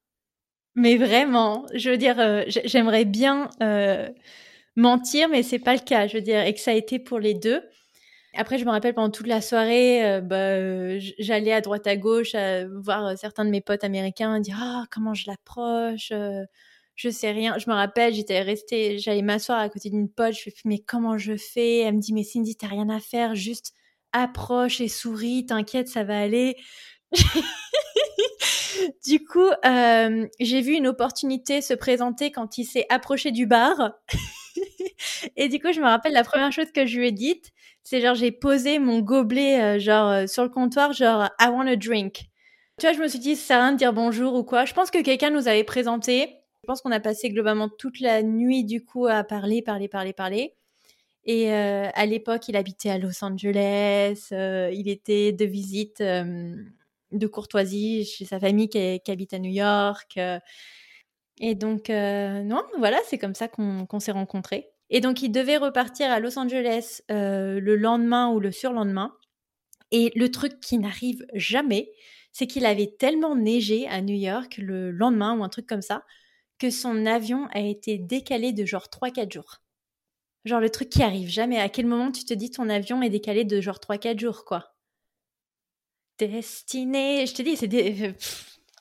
[0.76, 3.50] Mais vraiment, je veux dire, euh, j'aimerais bien
[4.76, 6.06] mentir, mais c'est pas le cas.
[6.06, 7.62] Je veux dire, et que ça a été pour les deux.
[8.36, 11.96] Après, je me rappelle pendant toute la soirée, euh, bah, euh, j'allais à droite à
[11.96, 12.34] gauche
[12.82, 16.12] voir euh, certains de mes potes américains dire ah comment je l'approche,
[16.94, 17.58] je sais rien.
[17.58, 21.18] Je me rappelle, j'étais restée, j'allais m'asseoir à côté d'une pote, je fais mais comment
[21.18, 21.78] je fais?
[21.78, 23.72] Elle me dit mais Cindy t'as rien à faire, juste
[24.12, 26.56] approche et souris, t'inquiète ça va aller.
[29.06, 29.50] du coup,
[30.40, 33.92] j'ai vu une opportunité se présenter quand il s'est approché du bar.
[35.36, 37.52] et du coup, je me rappelle la première chose que je lui ai dite,
[37.86, 41.68] c'est genre j'ai posé mon gobelet euh, genre euh, sur le comptoir genre I want
[41.68, 42.24] a drink.
[42.78, 44.64] Tu vois, je me suis dit ça sert à rien de dire bonjour ou quoi.
[44.64, 46.40] Je pense que quelqu'un nous avait présenté.
[46.62, 50.12] Je pense qu'on a passé globalement toute la nuit du coup à parler, parler, parler,
[50.12, 50.56] parler.
[51.24, 54.28] Et euh, à l'époque, il habitait à Los Angeles.
[54.32, 60.18] il était de visite de courtoisie chez sa famille qui, habite à New York.
[61.40, 64.70] et donc, non, voilà, c'est comme ça qu'on s'est rencontrés.
[64.90, 69.16] Et donc, il devait repartir à Los Angeles euh, le lendemain ou le surlendemain.
[69.90, 71.90] Et le truc qui n'arrive jamais,
[72.32, 76.04] c'est qu'il avait tellement neigé à New York le lendemain ou un truc comme ça,
[76.58, 79.62] que son avion a été décalé de genre 3-4 jours.
[80.44, 81.58] Genre le truc qui arrive jamais.
[81.58, 84.76] À quel moment tu te dis ton avion est décalé de genre 3-4 jours, quoi?
[86.18, 87.26] Destiné.
[87.26, 88.14] Je te dis, c'est des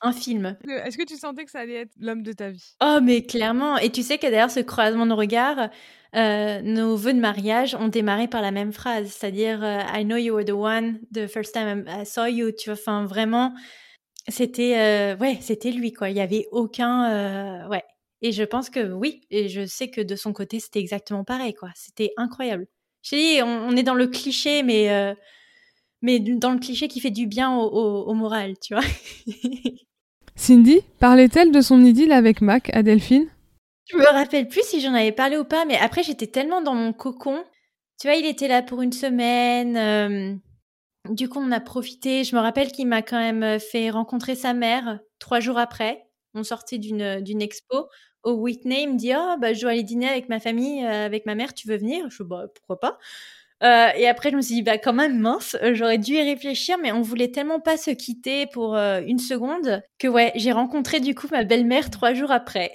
[0.05, 0.57] un film.
[0.67, 2.75] Est-ce que tu sentais que ça allait être l'homme de ta vie?
[2.81, 3.77] Oh, mais clairement.
[3.77, 5.69] Et tu sais que d'ailleurs, ce croisement de regards,
[6.15, 10.17] euh, nos vœux de mariage ont démarré par la même phrase, c'est-à-dire euh, I know
[10.17, 12.51] you were the one the first time I saw you.
[12.51, 13.53] Tu vois, enfin vraiment,
[14.27, 16.09] c'était euh, ouais, c'était lui quoi.
[16.09, 17.83] Il y avait aucun ouais.
[18.21, 21.53] Et je pense que oui, et je sais que de son côté, c'était exactement pareil
[21.53, 21.69] quoi.
[21.75, 22.65] C'était incroyable.
[23.03, 25.15] Je dit, on, est dans le cliché, mais
[26.01, 28.83] mais dans le cliché qui fait du bien au, moral, tu vois.
[30.35, 33.27] Cindy, parlait-elle de son idylle avec Mac à Delphine
[33.85, 36.75] Je me rappelle plus si j'en avais parlé ou pas, mais après j'étais tellement dans
[36.75, 37.43] mon cocon.
[37.99, 39.77] Tu vois, il était là pour une semaine.
[39.77, 40.35] Euh,
[41.09, 42.23] du coup, on a profité.
[42.25, 46.05] Je me rappelle qu'il m'a quand même fait rencontrer sa mère trois jours après.
[46.33, 47.87] On sortait d'une d'une expo
[48.23, 48.83] au Whitney.
[48.83, 51.35] Il me dit oh, bah, je dois aller dîner avec ma famille, euh, avec ma
[51.35, 51.53] mère.
[51.53, 52.09] Tu veux venir?
[52.09, 52.97] Je dis bah, pourquoi pas?
[53.63, 56.21] Euh, et après, je me suis dit, bah, quand même, mince, euh, j'aurais dû y
[56.21, 60.51] réfléchir, mais on voulait tellement pas se quitter pour euh, une seconde que, ouais, j'ai
[60.51, 62.71] rencontré du coup ma belle-mère trois jours après.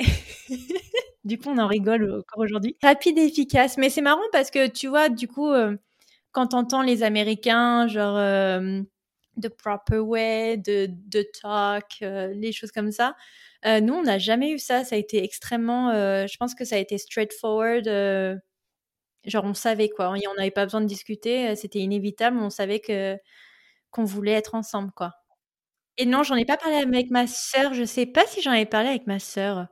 [1.25, 2.77] du coup, on en rigole encore aujourd'hui.
[2.83, 3.77] Rapide et efficace.
[3.77, 5.51] Mais c'est marrant parce que, tu vois, du coup,
[6.33, 8.17] quand t'entends les Américains, genre,
[9.41, 13.17] de proper way, de, de talk, euh, les choses comme ça.
[13.67, 14.85] Euh, nous, on n'a jamais eu ça.
[14.85, 15.91] Ça a été extrêmement.
[15.91, 17.87] Euh, je pense que ça a été straightforward.
[19.25, 20.11] Genre, on savait quoi.
[20.11, 21.55] On n'avait pas besoin de discuter.
[21.57, 22.39] C'était inévitable.
[22.39, 23.17] On savait que
[23.91, 25.13] qu'on voulait être ensemble, quoi.
[25.97, 27.75] Et non, j'en ai pas parlé avec ma sœur.
[27.75, 29.67] Je sais pas si j'en ai parlé avec ma sœur.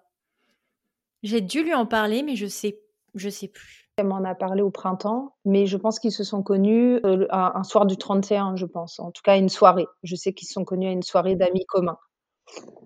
[1.22, 2.80] J'ai dû lui en parler, mais je sais,
[3.14, 3.88] je sais plus.
[3.96, 7.86] Elle m'en a parlé au printemps, mais je pense qu'ils se sont connus un, soir
[7.86, 9.00] du 31, je pense.
[9.00, 9.86] En tout cas, une soirée.
[10.04, 11.98] Je sais qu'ils se sont connus à une soirée d'amis communs.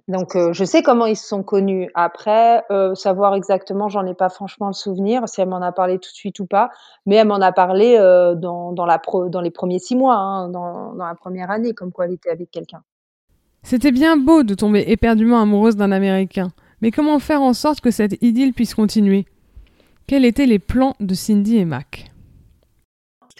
[0.09, 1.89] Donc, euh, je sais comment ils se sont connus.
[1.95, 5.99] Après, euh, savoir exactement, j'en ai pas franchement le souvenir, si elle m'en a parlé
[5.99, 6.71] tout de suite ou pas.
[7.07, 10.95] Mais elle m'en a parlé dans, dans, la dans les premiers six mois, hein, dans,
[10.95, 12.83] dans la première année, comme quoi elle était avec quelqu'un.
[13.63, 16.49] C'était bien beau de tomber éperdument amoureuse d'un Américain.
[16.81, 19.25] Mais comment faire en sorte que cette idylle puisse continuer?
[20.09, 22.11] Quels étaient les plans de Cindy et Mac?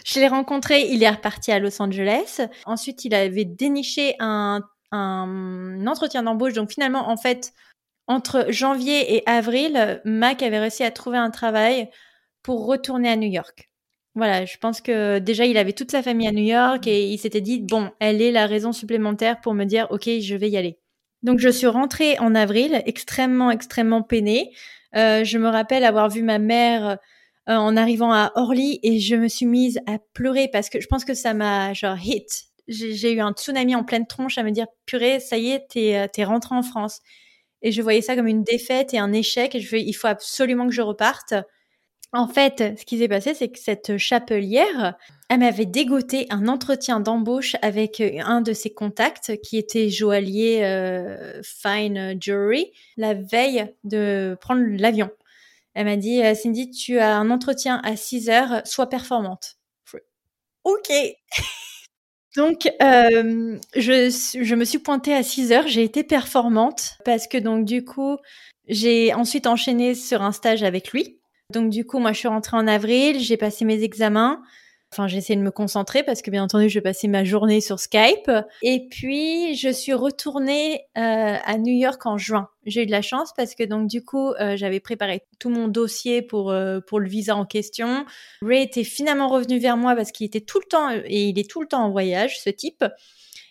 [0.05, 2.41] Je l'ai rencontré, il est reparti à Los Angeles.
[2.65, 4.61] Ensuite, il avait déniché un,
[4.93, 6.53] un entretien d'embauche.
[6.53, 7.53] Donc finalement, en fait,
[8.07, 11.89] entre janvier et avril, Mac avait réussi à trouver un travail
[12.43, 13.69] pour retourner à New York.
[14.15, 17.17] Voilà, je pense que déjà il avait toute sa famille à New York et il
[17.17, 20.57] s'était dit bon, elle est la raison supplémentaire pour me dire ok, je vais y
[20.57, 20.77] aller.
[21.23, 24.51] Donc je suis rentrée en avril, extrêmement extrêmement peinée.
[24.95, 26.99] Euh, je me rappelle avoir vu ma mère
[27.49, 30.87] euh, en arrivant à Orly et je me suis mise à pleurer parce que je
[30.87, 32.52] pense que ça m'a genre hit.
[32.67, 35.97] J'ai eu un tsunami en pleine tronche à me dire purée, ça y est, t'es
[35.97, 37.01] euh, es rentrée en France.
[37.61, 39.55] Et je voyais ça comme une défaite et un échec.
[39.55, 41.33] Et je il faut absolument que je reparte.
[42.13, 44.95] En fait, ce qui s'est passé, c'est que cette chapelière,
[45.29, 50.63] elle m'avait dégoté un entretien d'embauche avec euh, un de ses contacts qui était joaillier
[50.63, 55.09] euh, fine jewelry la veille de prendre l'avion.
[55.75, 59.57] Elle m'a dit Cindy, tu as un entretien à 6 heures, sois performante.
[60.63, 60.89] Ok.
[62.35, 67.65] donc, je, je me suis pointée à 6 heures, j'ai été performante parce que donc
[67.65, 68.17] du coup,
[68.67, 71.19] j'ai ensuite enchaîné sur un stage avec lui
[71.53, 74.41] donc du coup, moi, je suis rentrée en avril, j'ai passé mes examens.
[74.93, 77.79] Enfin, j'ai essayé de me concentrer parce que bien entendu, je passais ma journée sur
[77.79, 78.29] Skype.
[78.61, 82.49] Et puis, je suis retournée euh, à New York en juin.
[82.67, 85.67] J'ai eu de la chance parce que donc du coup, euh, j'avais préparé tout mon
[85.67, 88.05] dossier pour euh, pour le visa en question.
[88.43, 91.49] Ray était finalement revenu vers moi parce qu'il était tout le temps et il est
[91.49, 92.85] tout le temps en voyage, ce type.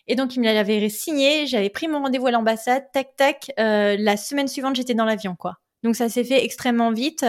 [0.06, 1.48] Et donc, il me l'avait signé.
[1.48, 2.84] J'avais pris mon rendez-vous à l'ambassade.
[2.92, 3.50] Tac tac.
[3.58, 5.58] la semaine suivante, j'étais dans l'avion, quoi.
[5.82, 7.26] Donc ça s'est fait extrêmement vite.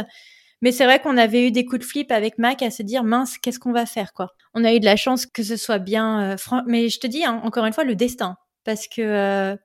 [0.64, 3.04] Mais c'est vrai qu'on avait eu des coups de flip avec Mac à se dire
[3.04, 4.30] mince, qu'est-ce qu'on va faire quoi.
[4.54, 6.32] On a eu de la chance que ce soit bien.
[6.32, 9.58] Euh, mais je te dis hein, encore une fois le destin, parce que euh,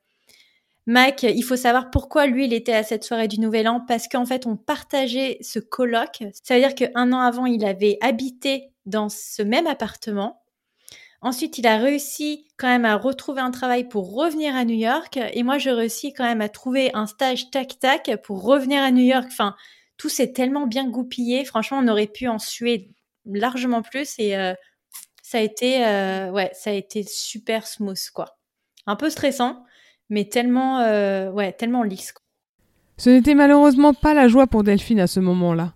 [0.87, 4.09] Mac, il faut savoir pourquoi lui il était à cette soirée du Nouvel An, parce
[4.09, 6.25] qu'en fait on partageait ce colloque.
[6.43, 10.43] Ça veut dire qu'un an avant il avait habité dans ce même appartement.
[11.21, 15.19] Ensuite, il a réussi quand même à retrouver un travail pour revenir à New York.
[15.33, 19.03] Et moi, je réussis quand même à trouver un stage tac-tac pour revenir à New
[19.03, 19.27] York.
[19.27, 19.57] Enfin,
[19.99, 21.45] tout s'est tellement bien goupillé.
[21.45, 22.91] Franchement, on aurait pu en suer
[23.27, 24.55] largement plus et euh,
[25.23, 28.39] ça a été, euh, ouais, ça a été super smooth, quoi.
[28.87, 29.65] Un peu stressant,
[30.09, 32.15] mais tellement, euh, ouais, tellement lisse.
[32.97, 35.75] Ce n'était malheureusement pas la joie pour Delphine à ce moment-là.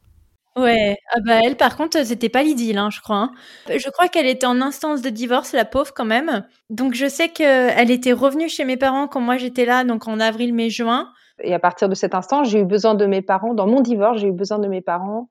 [0.54, 3.16] Ouais, ah bah elle par contre c'était pas l'idylle, hein, je crois.
[3.16, 3.32] Hein.
[3.68, 6.46] Je crois qu'elle était en instance de divorce, la pauvre quand même.
[6.68, 10.20] Donc je sais qu'elle était revenue chez mes parents quand moi j'étais là, donc en
[10.20, 11.10] avril, mai, juin.
[11.42, 13.54] Et à partir de cet instant, j'ai eu besoin de mes parents.
[13.54, 15.28] Dans mon divorce, j'ai eu besoin de mes parents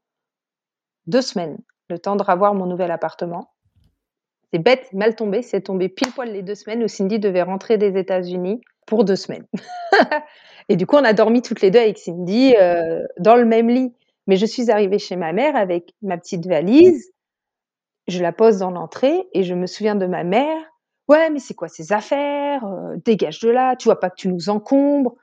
[1.07, 1.57] deux semaines,
[1.89, 3.51] le temps de revoir mon nouvel appartement.
[4.53, 5.41] C'est bête, mal tombé.
[5.41, 9.15] C'est tombé pile poil les deux semaines où Cindy devait rentrer des États-Unis pour deux
[9.15, 9.45] semaines.
[10.69, 13.69] et du coup, on a dormi toutes les deux avec Cindy euh, dans le même
[13.69, 13.93] lit.
[14.27, 17.11] Mais je suis arrivée chez ma mère avec ma petite valise.
[18.07, 20.61] Je la pose dans l'entrée et je me souviens de ma mère.
[21.07, 22.65] Ouais, mais c'est quoi ces affaires?
[22.65, 25.15] Euh, Dégage de là, tu vois pas que tu nous encombres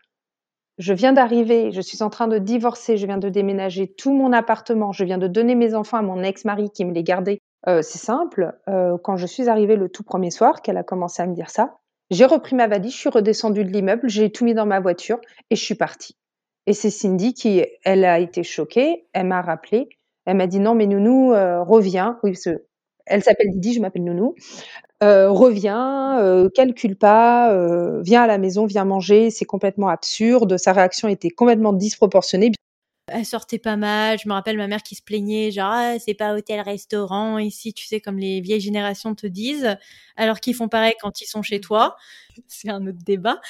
[0.79, 4.33] je viens d'arriver, je suis en train de divorcer, je viens de déménager tout mon
[4.33, 7.41] appartement, je viens de donner mes enfants à mon ex-mari qui me les gardait.
[7.67, 11.21] Euh, c'est simple, euh, quand je suis arrivée le tout premier soir, qu'elle a commencé
[11.21, 11.79] à me dire ça,
[12.11, 15.21] j'ai repris ma valise, je suis redescendue de l'immeuble, j'ai tout mis dans ma voiture
[15.51, 16.17] et je suis partie.
[16.67, 19.88] Et c'est Cindy qui, elle a été choquée, elle m'a rappelé,
[20.27, 22.35] elle m'a dit non mais Nounou, euh, reviens, oui,
[23.07, 24.35] elle s'appelle Didi, je m'appelle Nounou.
[25.03, 30.57] Euh, reviens, euh, calcule pas, euh, viens à la maison, viens manger, c'est complètement absurde.
[30.57, 32.51] Sa réaction était complètement disproportionnée.
[33.07, 34.19] Elle sortait pas mal.
[34.19, 37.87] Je me rappelle ma mère qui se plaignait, genre ah, c'est pas hôtel-restaurant ici, tu
[37.87, 39.77] sais comme les vieilles générations te disent,
[40.17, 41.96] alors qu'ils font pareil quand ils sont chez toi.
[42.49, 43.40] c'est un autre débat.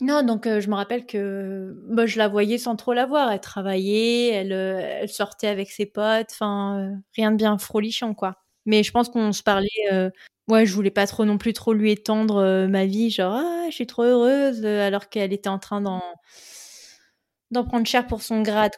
[0.00, 3.30] Non, donc je me rappelle que bah, je la voyais sans trop la voir.
[3.30, 8.36] Elle travaillait, elle, elle sortait avec ses potes, enfin rien de bien frolichant quoi.
[8.66, 9.68] Mais je pense qu'on se parlait
[10.48, 13.74] Ouais, je voulais pas trop non plus trop lui étendre ma vie, genre ah, je
[13.74, 16.02] suis trop heureuse, alors qu'elle était en train d'en
[17.52, 18.72] d'en prendre cher pour son grade.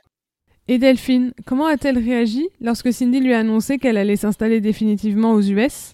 [0.67, 5.43] Et Delphine, comment a-t-elle réagi lorsque Cindy lui a annoncé qu'elle allait s'installer définitivement aux
[5.43, 5.93] US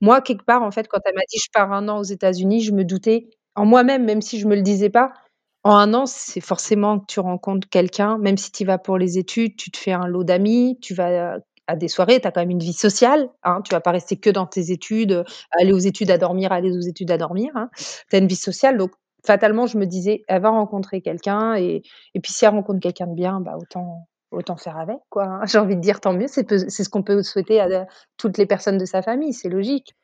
[0.00, 2.62] Moi, quelque part, en fait, quand elle m'a dit je pars un an aux États-Unis,
[2.62, 5.12] je me doutais en moi-même, même si je me le disais pas,
[5.62, 9.16] en un an, c'est forcément que tu rencontres quelqu'un, même si tu vas pour les
[9.16, 12.40] études, tu te fais un lot d'amis, tu vas à des soirées, tu as quand
[12.42, 15.78] même une vie sociale, hein, tu vas pas rester que dans tes études, aller aux
[15.78, 17.70] études à dormir, aller aux études à dormir, hein.
[18.10, 18.92] Tu as une vie sociale, donc
[19.26, 21.82] fatalement, je me disais: «Elle va rencontrer quelqu'un et
[22.14, 25.40] et puis si elle rencontre quelqu'un de bien, bah, autant autant faire avec, quoi, hein».
[25.46, 27.86] J'ai envie de dire tant mieux, c'est ce qu'on peut souhaiter à
[28.18, 29.94] toutes les personnes de sa famille, c'est logique.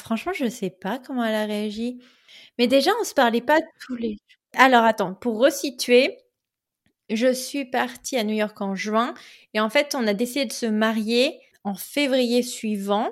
[0.00, 2.00] Franchement, je sais pas comment elle a réagi.
[2.58, 4.18] Mais déjà, on se parlait pas tous les
[4.58, 6.18] alors attends, pour resituer,
[7.10, 9.14] je suis partie à New York en juin
[9.54, 13.10] et en fait, on a décidé de se marier en février suivant.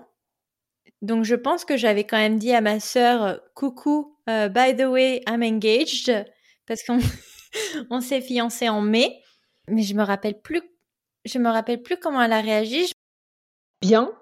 [1.02, 4.86] Donc je pense que j'avais quand même dit à ma sœur coucou, euh, by the
[4.86, 6.24] way, I'm engaged
[6.66, 6.98] parce qu'on
[7.90, 9.20] on s'est fiancés en mai,
[9.68, 10.62] mais je me rappelle plus
[11.24, 12.92] je me rappelle plus comment elle a réagi.
[13.80, 14.12] Bien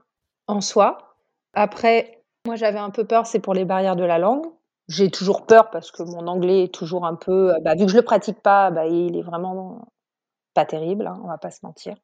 [0.46, 1.16] en soi.
[1.54, 4.46] Après, moi j'avais un peu peur, c'est pour les barrières de la langue.
[4.92, 7.96] J'ai toujours peur parce que mon anglais est toujours un peu, bah, vu que je
[7.96, 9.88] le pratique pas, bah, il est vraiment
[10.52, 11.94] pas terrible, hein, on va pas se mentir,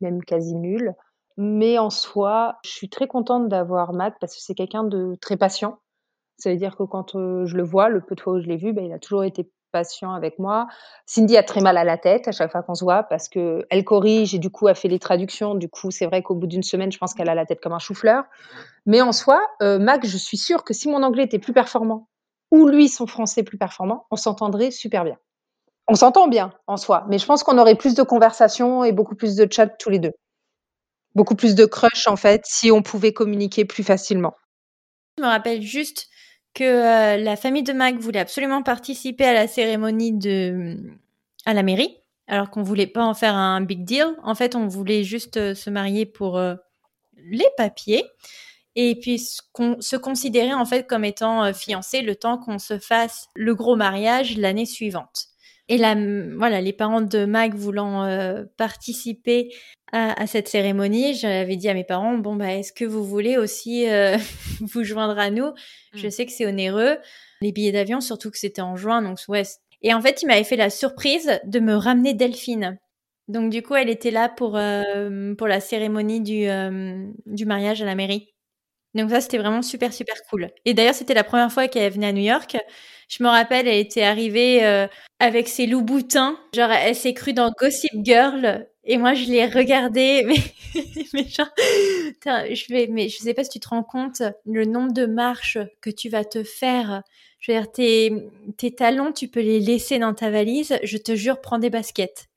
[0.00, 0.92] même quasi nul.
[1.36, 5.36] Mais en soi, je suis très contente d'avoir Matt parce que c'est quelqu'un de très
[5.36, 5.78] patient.
[6.36, 8.56] Ça veut dire que quand je le vois, le peu de fois où je l'ai
[8.56, 10.66] vu, bah, il a toujours été patient avec moi.
[11.06, 13.64] Cindy a très mal à la tête à chaque fois qu'on se voit parce que
[13.70, 15.54] elle corrige et du coup elle fait les traductions.
[15.54, 17.72] Du coup, c'est vrai qu'au bout d'une semaine, je pense qu'elle a la tête comme
[17.72, 18.24] un chou-fleur.
[18.84, 22.08] Mais en soi, Mac, je suis sûre que si mon anglais était plus performant
[22.52, 25.18] ou lui son français plus performant, on s'entendrait super bien.
[25.88, 29.16] On s'entend bien en soi, mais je pense qu'on aurait plus de conversations et beaucoup
[29.16, 30.12] plus de chat tous les deux.
[31.14, 34.34] Beaucoup plus de crush en fait si on pouvait communiquer plus facilement.
[35.18, 36.08] Je me rappelle juste
[36.54, 40.76] que euh, la famille de Mac voulait absolument participer à la cérémonie de
[41.46, 41.96] à la mairie,
[42.28, 44.14] alors qu'on voulait pas en faire un big deal.
[44.22, 46.54] En fait, on voulait juste euh, se marier pour euh,
[47.16, 48.04] les papiers
[48.74, 53.28] et puis se considérer en fait comme étant euh, fiancé le temps qu'on se fasse
[53.34, 55.26] le gros mariage l'année suivante.
[55.68, 55.94] Et là,
[56.36, 59.54] voilà, les parents de Mag voulant euh, participer
[59.94, 63.88] à, cette cérémonie, j'avais dit à mes parents bon bah est-ce que vous voulez aussi
[63.90, 64.16] euh,
[64.60, 65.52] vous joindre à nous?
[65.92, 66.10] Je mmh.
[66.10, 66.96] sais que c'est onéreux,
[67.42, 69.42] les billets d'avion, surtout que c'était en juin, donc ouais.
[69.82, 72.78] Et en fait, il m'avait fait la surprise de me ramener Delphine.
[73.28, 74.58] Donc du coup, elle était là pour
[75.38, 76.46] pour la cérémonie du
[77.26, 78.31] du mariage à la mairie.
[78.94, 80.50] Donc ça, c'était vraiment super, super cool.
[80.64, 82.56] Et d'ailleurs, c'était la première fois qu'elle venait à New York.
[83.08, 84.86] Je me rappelle, elle était arrivée euh,
[85.18, 86.38] avec ses loups boutins.
[86.54, 88.66] Genre, elle s'est crue dans Gossip Girl.
[88.84, 90.24] Et moi, je l'ai regardée.
[90.74, 91.50] Mais, mais genre,
[92.24, 95.58] je vais, mais je sais pas si tu te rends compte le nombre de marches
[95.82, 97.02] que tu vas te faire.
[97.40, 98.10] Je veux dire, tes,
[98.56, 100.78] tes talons, tu peux les laisser dans ta valise.
[100.82, 102.30] Je te jure, prends des baskets.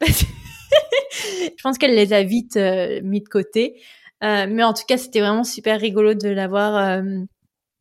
[0.06, 3.80] je pense qu'elle les a vite euh, mis de côté.
[4.24, 6.76] Euh, mais en tout cas, c'était vraiment super rigolo de l'avoir.
[6.76, 7.02] Euh,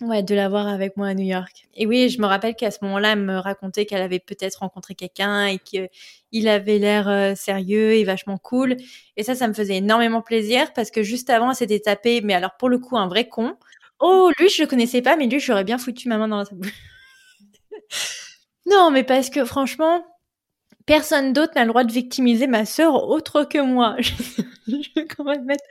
[0.02, 1.68] ouais, de l'avoir avec moi à New York.
[1.74, 4.96] Et oui, je me rappelle qu'à ce moment-là, elle me racontait qu'elle avait peut-être rencontré
[4.96, 8.76] quelqu'un et qu'il avait l'air euh, sérieux et vachement cool.
[9.16, 12.34] Et ça, ça me faisait énormément plaisir parce que juste avant, elle s'était tapée, mais
[12.34, 13.56] alors pour le coup, un vrai con.
[14.00, 16.74] Oh, lui, je le connaissais pas, mais lui, j'aurais bien foutu ma main dans bouche.
[18.66, 20.04] non, mais parce que franchement,
[20.86, 23.96] personne d'autre n'a le droit de victimiser ma sœur autre que moi.
[24.68, 25.64] je vais quand même mettre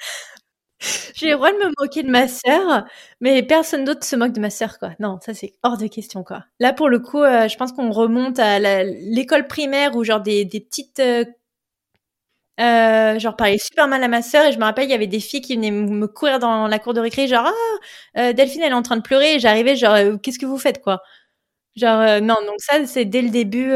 [1.15, 2.85] j'ai le droit de me moquer de ma sœur,
[3.21, 4.91] mais personne d'autre se moque de ma sœur, quoi.
[4.99, 6.45] Non, ça c'est hors de question, quoi.
[6.61, 10.47] Là, pour le coup, euh, je pense qu'on remonte à l'école primaire où genre des,
[10.47, 11.25] petites, euh,
[12.61, 15.07] euh, genre parlais super mal à ma sœur et je me rappelle il y avait
[15.07, 17.51] des filles qui venaient me courir dans la cour de récré, genre
[18.15, 20.83] ah Delphine elle est en train de pleurer et j'arrivais genre qu'est-ce que vous faites
[20.83, 21.01] quoi?
[21.77, 23.73] Genre non donc ça c'est dès le début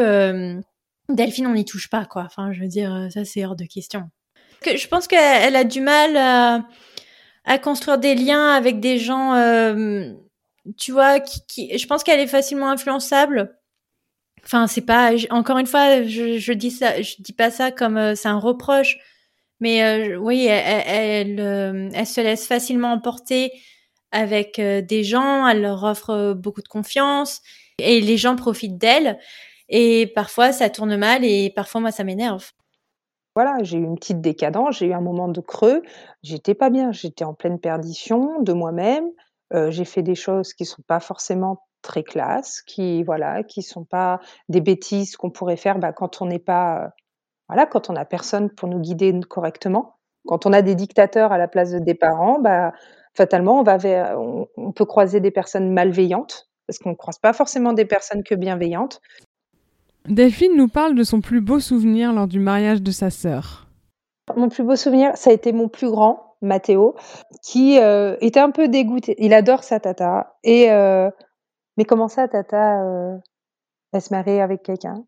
[1.08, 2.24] Delphine on n'y touche pas quoi.
[2.26, 4.10] Enfin je veux dire ça c'est hors de question.
[4.60, 6.66] Que, je pense qu'elle a du mal à
[7.46, 10.12] à construire des liens avec des gens, euh,
[10.76, 13.56] tu vois, qui, qui, je pense qu'elle est facilement influençable.
[14.44, 17.96] Enfin, c'est pas, encore une fois, je, je dis ça, je dis pas ça comme
[17.96, 18.96] euh, c'est un reproche,
[19.60, 23.52] mais euh, oui, elle, elle, euh, elle, se laisse facilement emporter
[24.12, 27.42] avec des gens, elle leur offre beaucoup de confiance
[27.78, 29.18] et les gens profitent d'elle.
[29.68, 32.52] Et parfois, ça tourne mal et parfois, moi, ça m'énerve.
[33.36, 35.82] Voilà, j'ai eu une petite décadence, j'ai eu un moment de creux,
[36.22, 39.10] j'étais pas bien, j'étais en pleine perdition de moi-même.
[39.52, 43.84] Euh, j'ai fait des choses qui sont pas forcément très classe, qui voilà, qui sont
[43.84, 46.92] pas des bêtises qu'on pourrait faire bah, quand on n'est pas
[47.48, 49.98] voilà, quand on a personne pour nous guider correctement.
[50.26, 52.72] Quand on a des dictateurs à la place des parents, bah
[53.14, 53.76] fatalement, on, va
[54.18, 58.34] on, peut croiser des personnes malveillantes, parce qu'on ne croise pas forcément des personnes que
[58.34, 59.00] bienveillantes.
[60.08, 63.66] Delphine nous parle de son plus beau souvenir lors du mariage de sa sœur.
[64.36, 66.94] Mon plus beau souvenir, ça a été mon plus grand, Mathéo,
[67.42, 69.14] qui euh, était un peu dégoûté.
[69.18, 70.36] Il adore sa tata.
[70.42, 71.10] Et, euh,
[71.76, 73.16] mais comment ça, tata, euh,
[73.92, 75.04] elle se marie avec quelqu'un?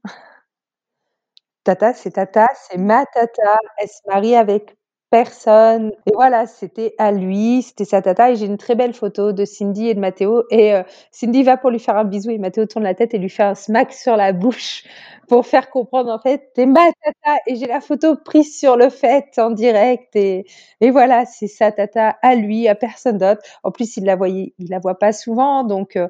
[1.64, 3.58] Tata, c'est tata, c'est ma tata.
[3.76, 4.77] Elle se marie avec
[5.10, 5.92] personne.
[6.06, 8.30] Et voilà, c'était à lui, c'était sa tata.
[8.30, 10.44] Et j'ai une très belle photo de Cindy et de Mathéo.
[10.50, 10.82] Et euh,
[11.12, 13.42] Cindy va pour lui faire un bisou et Mathéo tourne la tête et lui fait
[13.42, 14.84] un smack sur la bouche
[15.28, 17.36] pour faire comprendre en fait, t'es ma tata.
[17.46, 20.14] Et j'ai la photo prise sur le fait en direct.
[20.16, 20.46] Et,
[20.80, 23.42] et voilà, c'est sa tata à lui, à personne d'autre.
[23.62, 25.64] En plus, il la voyait, il la voit pas souvent.
[25.64, 26.08] Donc, euh,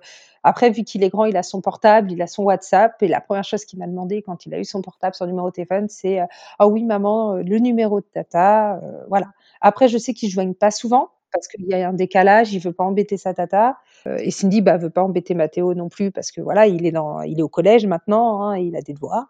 [0.48, 3.02] après, vu qu'il est grand, il a son portable, il a son WhatsApp.
[3.02, 5.50] Et la première chose qu'il m'a demandé quand il a eu son portable, son numéro
[5.50, 6.20] de téléphone, c'est
[6.58, 8.76] Ah oui, maman, euh, le numéro de tata.
[8.76, 9.26] Euh, voilà.
[9.60, 12.60] Après, je sais qu'il ne joignent pas souvent parce qu'il y a un décalage, il
[12.60, 13.76] veut pas embêter sa tata.
[14.06, 16.92] Euh, et Cindy, bah, veut pas embêter Mathéo non plus parce que voilà, il est
[16.92, 19.28] dans, il est au collège maintenant, hein, et il a des devoirs.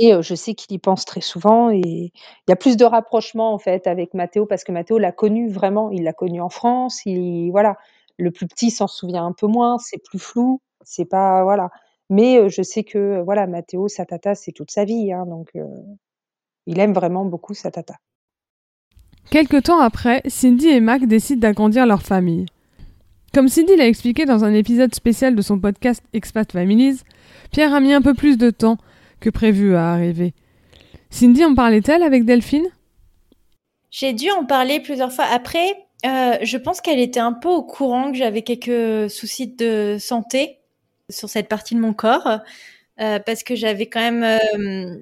[0.00, 2.12] Et je sais qu'il y pense très souvent et il
[2.48, 5.90] y a plus de rapprochement en fait avec Mathéo parce que Mathéo l'a connu vraiment,
[5.90, 7.76] il l'a connu en France, il voilà,
[8.18, 11.70] le plus petit s'en souvient un peu moins, c'est plus flou, c'est pas voilà.
[12.10, 15.52] Mais je sais que voilà, Mathéo, sa tata, c'est toute sa vie, hein, donc
[16.66, 17.94] il aime vraiment beaucoup sa tata.
[19.30, 22.46] Quelque temps après, Cindy et Mac décident d'agrandir leur famille.
[23.34, 27.00] Comme Cindy l'a expliqué dans un épisode spécial de son podcast Expat Families,
[27.52, 28.78] Pierre a mis un peu plus de temps
[29.20, 30.32] que prévu à arriver.
[31.10, 32.68] Cindy en parlait-elle avec Delphine?
[33.90, 35.26] J'ai dû en parler plusieurs fois.
[35.30, 39.96] Après, euh, je pense qu'elle était un peu au courant que j'avais quelques soucis de
[39.98, 40.58] santé
[41.10, 42.40] sur cette partie de mon corps,
[43.00, 44.96] euh, parce que j'avais quand même, euh,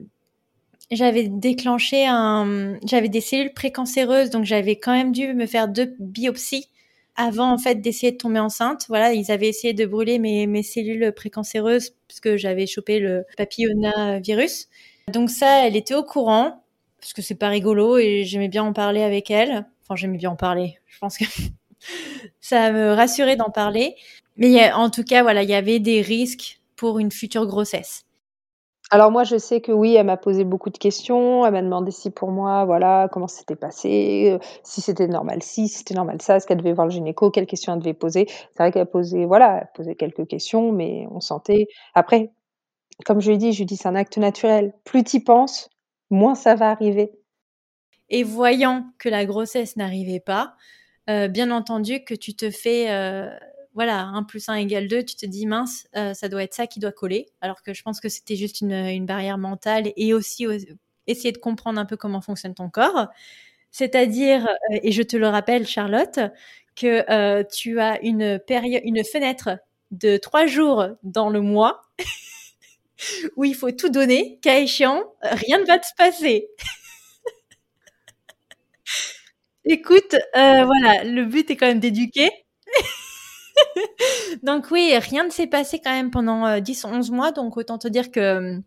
[0.90, 5.94] j'avais déclenché un, j'avais des cellules précancéreuses, donc j'avais quand même dû me faire deux
[5.98, 6.68] biopsies
[7.16, 8.86] avant en fait d'essayer de tomber enceinte.
[8.88, 14.68] Voilà, ils avaient essayé de brûler mes, cellules précancéreuses parce que j'avais chopé le papillonavirus.
[15.12, 16.62] Donc ça, elle était au courant
[17.00, 19.66] parce que c'est pas rigolo et j'aimais bien en parler avec elle.
[19.86, 20.78] Enfin, j'aimais bien en parler.
[20.86, 21.24] Je pense que
[22.40, 23.94] ça me rassurait d'en parler.
[24.36, 28.04] Mais en tout cas, voilà, il y avait des risques pour une future grossesse.
[28.90, 31.44] Alors moi, je sais que oui, elle m'a posé beaucoup de questions.
[31.46, 35.68] Elle m'a demandé si pour moi, voilà, comment c'était passé, euh, si c'était normal, si
[35.68, 38.26] c'était normal ça, est-ce qu'elle devait voir le gynéco, quelles questions elle devait poser.
[38.28, 41.66] C'est vrai qu'elle posait, voilà, elle quelques questions, mais on sentait.
[41.94, 42.32] Après,
[43.04, 44.72] comme je lui ai dit, je lui dis c'est un acte naturel.
[44.84, 45.68] Plus tu y penses,
[46.10, 47.12] moins ça va arriver.
[48.08, 50.56] Et voyant que la grossesse n'arrivait pas,
[51.08, 53.28] euh, bien entendu que tu te fais, euh,
[53.74, 56.66] voilà, 1 plus 1 égale 2, tu te dis mince, euh, ça doit être ça
[56.66, 57.26] qui doit coller.
[57.40, 60.46] Alors que je pense que c'était juste une, une, barrière mentale et aussi
[61.06, 63.08] essayer de comprendre un peu comment fonctionne ton corps.
[63.70, 64.48] C'est-à-dire,
[64.82, 66.20] et je te le rappelle, Charlotte,
[66.74, 69.58] que tu as une période, une fenêtre
[69.90, 71.82] de trois jours dans le mois
[73.36, 76.48] où il faut tout donner, cas échéant, rien ne va te passer.
[79.68, 82.30] Écoute, euh, voilà, le but est quand même d'éduquer.
[84.42, 87.78] donc oui, rien ne s'est passé quand même pendant 10, euh, 11 mois, donc autant
[87.78, 88.58] te dire que,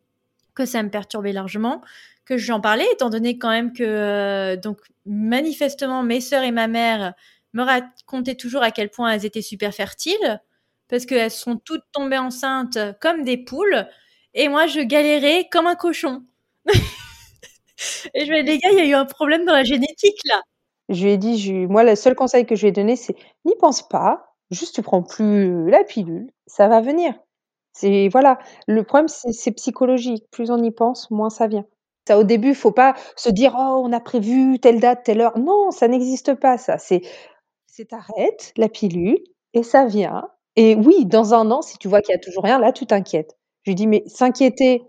[0.56, 1.82] que ça me perturbait largement,
[2.26, 6.68] que j'en parlais, étant donné quand même que, euh, donc manifestement, mes sœurs et ma
[6.68, 7.14] mère
[7.54, 10.42] me racontaient toujours à quel point elles étaient super fertiles,
[10.90, 13.88] parce qu'elles sont toutes tombées enceintes comme des poules,
[14.34, 16.24] et moi je galérais comme un cochon.
[18.14, 20.42] et je me les gars, il y a eu un problème dans la génétique là.
[20.90, 23.16] Je lui ai dit, moi, le seul conseil que je lui ai donné, c'est
[23.46, 27.14] n'y pense pas, juste tu prends plus la pilule, ça va venir.
[27.74, 30.26] C'est voilà, le problème c'est psychologique.
[30.32, 31.66] Plus on y pense, moins ça vient.
[32.08, 35.38] Ça, au début, faut pas se dire oh on a prévu telle date, telle heure.
[35.40, 36.58] Non, ça n'existe pas.
[36.58, 37.02] Ça, c'est
[37.68, 39.20] c'est t'arrêtes la pilule
[39.56, 40.30] et ça vient.
[40.58, 42.88] Et oui, dans un an, si tu vois qu'il y a toujours rien, là tu
[42.88, 43.38] t'inquiètes.
[43.66, 44.84] Je lui dis mais s'inquiéter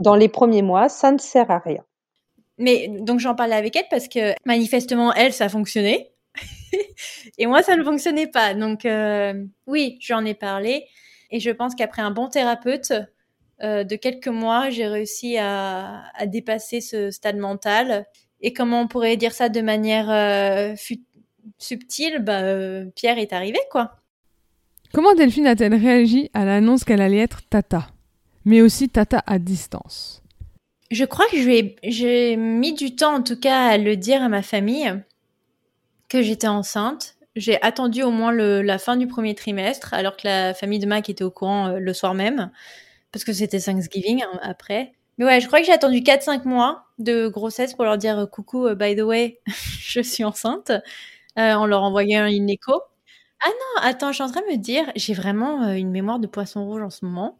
[0.00, 1.84] dans les premiers mois, ça ne sert à rien.
[2.58, 6.12] Mais donc j'en parlais avec elle parce que manifestement elle ça fonctionnait
[7.38, 8.54] et moi ça ne fonctionnait pas.
[8.54, 10.86] Donc euh, oui, j'en ai parlé
[11.30, 12.92] et je pense qu'après un bon thérapeute
[13.62, 18.06] euh, de quelques mois, j'ai réussi à, dépasser ce stade mental.
[18.40, 20.74] Et comment on pourrait dire ça de manière euh,
[21.58, 22.18] subtile?
[22.20, 22.42] Bah,
[22.94, 23.96] Pierre est arrivé quoi.
[24.92, 27.88] Comment Delphine a-t-elle réagi à l'annonce qu'elle allait être Tata,
[28.44, 30.22] mais aussi Tata à distance
[30.90, 31.36] je crois que
[31.82, 34.94] j'ai mis du temps, en tout cas, à le dire à ma famille
[36.08, 37.16] que j'étais enceinte.
[37.34, 41.10] J'ai attendu au moins la fin du premier trimestre, alors que la famille de Mac
[41.10, 42.50] était au courant euh, le soir même,
[43.12, 44.92] parce que c'était Thanksgiving hein, après.
[45.18, 48.66] Mais ouais, je crois que j'ai attendu 4-5 mois de grossesse pour leur dire coucou,
[48.66, 50.72] euh, by the way, je suis enceinte.
[51.36, 52.74] en leur envoyant une écho.
[53.44, 56.26] Ah non, attends, je suis en train de me dire, j'ai vraiment une mémoire de
[56.26, 57.38] poisson rouge en ce moment.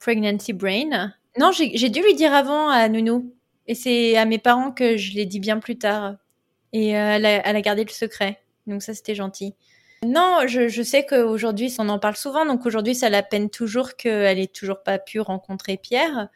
[0.00, 1.12] Pregnancy brain.
[1.38, 3.34] Non, j'ai dû lui dire avant à Nounou.
[3.66, 6.16] Et c'est à mes parents que je l'ai dit bien plus tard.
[6.72, 8.40] Et elle, a, elle, a, gardé le secret.
[8.66, 9.54] Donc ça, c'était gentil.
[10.04, 12.44] Non, je, je sais qu'aujourd'hui, on en parle souvent.
[12.44, 16.28] Donc aujourd'hui, ça la peine toujours qu'elle ait toujours pas pu rencontrer Pierre,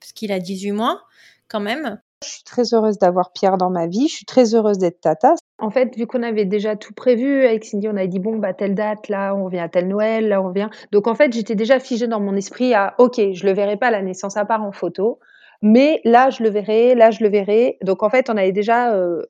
[0.00, 1.04] parce qu'il a 18 mois
[1.48, 2.00] quand même.
[2.22, 4.08] Je suis très heureuse d'avoir Pierre dans ma vie.
[4.08, 5.34] Je suis très heureuse d'être tata.
[5.58, 8.54] En fait, vu qu'on avait déjà tout prévu avec Cindy, on avait dit bon bah
[8.54, 10.68] telle date, là on revient à tel Noël, là on revient.
[10.90, 13.90] Donc en fait, j'étais déjà figée dans mon esprit à ok, je le verrai pas
[13.90, 15.20] la naissance à part en photo,
[15.60, 17.78] mais là je le verrai, là je le verrai.
[17.82, 19.22] Donc en fait, on avait déjà euh,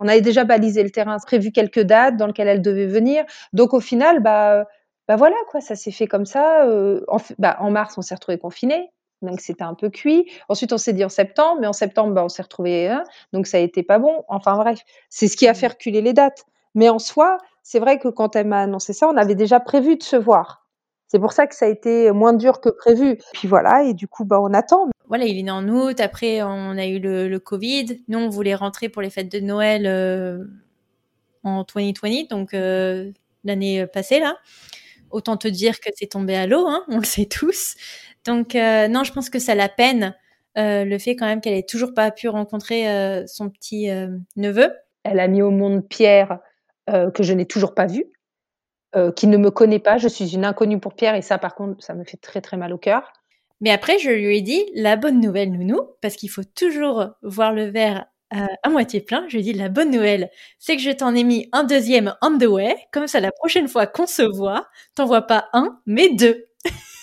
[0.00, 3.24] on avait déjà balisé le terrain, prévu quelques dates dans lesquelles elle devait venir.
[3.52, 4.66] Donc au final, bah,
[5.08, 6.66] bah voilà quoi, ça s'est fait comme ça.
[6.66, 8.90] Euh, en, bah, en mars, on s'est retrouvé confiné,
[9.24, 10.30] donc c'était un peu cuit.
[10.48, 13.46] Ensuite, on s'est dit en septembre, mais en septembre, bah, on s'est retrouvé, hein, donc
[13.46, 14.24] ça a été pas bon.
[14.28, 15.56] Enfin bref, c'est ce qui a mmh.
[15.56, 16.44] fait reculer les dates.
[16.74, 19.96] Mais en soi, c'est vrai que quand elle m'a annoncé ça, on avait déjà prévu
[19.96, 20.66] de se voir.
[21.08, 23.18] C'est pour ça que ça a été moins dur que prévu.
[23.34, 26.00] Puis voilà, et du coup, bah, on attend voilà, il est né en août.
[26.00, 28.02] Après, on a eu le, Covid.
[28.08, 30.44] Nous, on voulait rentrer pour les fêtes de Noël euh,
[31.42, 33.10] en 2020, donc euh,
[33.44, 34.36] l'année passée là.
[35.10, 37.76] Autant te dire que c'est tombé à l'eau, hein, on le sait tous.
[38.24, 40.14] Donc euh, non, je pense que ça la peine
[40.56, 42.86] le fait quand même qu'elle ait toujours pas pu rencontrer
[43.26, 43.88] son petit
[44.36, 44.72] neveu.
[45.02, 46.38] Elle a mis au monde Pierre
[46.86, 48.04] que je n'ai toujours pas vu,
[49.16, 49.98] qui ne me connaît pas.
[49.98, 52.56] Je suis une inconnue pour Pierre et ça, par contre, ça me fait très très
[52.56, 53.12] mal au cœur.
[53.60, 57.52] Mais après, je lui ai dit la bonne nouvelle, nounou, parce qu'il faut toujours voir
[57.52, 59.26] le verre euh, à moitié plein.
[59.28, 62.14] Je lui ai dit la bonne nouvelle, c'est que je t'en ai mis un deuxième
[62.20, 62.76] on the way.
[62.92, 66.46] Comme ça, la prochaine fois qu'on se voit, t'en vois pas un, mais deux.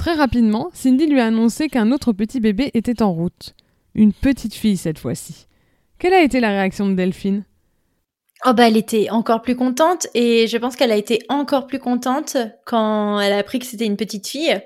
[0.00, 3.54] Très rapidement, Cindy lui a annoncé qu'un autre petit bébé était en route.
[3.94, 5.46] Une petite fille cette fois-ci.
[5.98, 7.44] Quelle a été la réaction de Delphine?
[8.46, 11.78] Oh bah elle était encore plus contente et je pense qu'elle a été encore plus
[11.78, 14.58] contente quand elle a appris que c'était une petite fille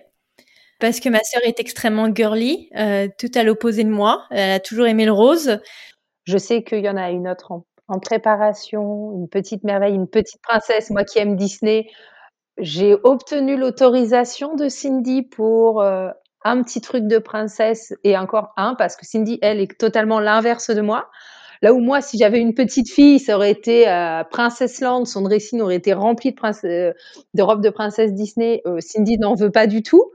[0.78, 4.26] parce que ma sœur est extrêmement girly, euh, tout à l'opposé de moi.
[4.30, 5.58] Elle a toujours aimé le rose.
[6.22, 7.50] Je sais qu'il y en a une autre
[7.88, 10.90] en, préparation, une petite merveille, une petite princesse.
[10.90, 11.88] Moi qui aime Disney,
[12.58, 16.10] j'ai obtenu l'autorisation de Cindy pour euh,
[16.44, 20.70] un petit truc de princesse et encore un parce que Cindy, elle, est totalement l'inverse
[20.70, 21.10] de moi.
[21.62, 25.22] Là où moi, si j'avais une petite fille, ça aurait été euh, Princess Land, son
[25.22, 26.92] dressing aurait été rempli de, euh,
[27.38, 28.60] robes de princesse Disney.
[28.66, 30.12] Euh, Cindy n'en veut pas du tout.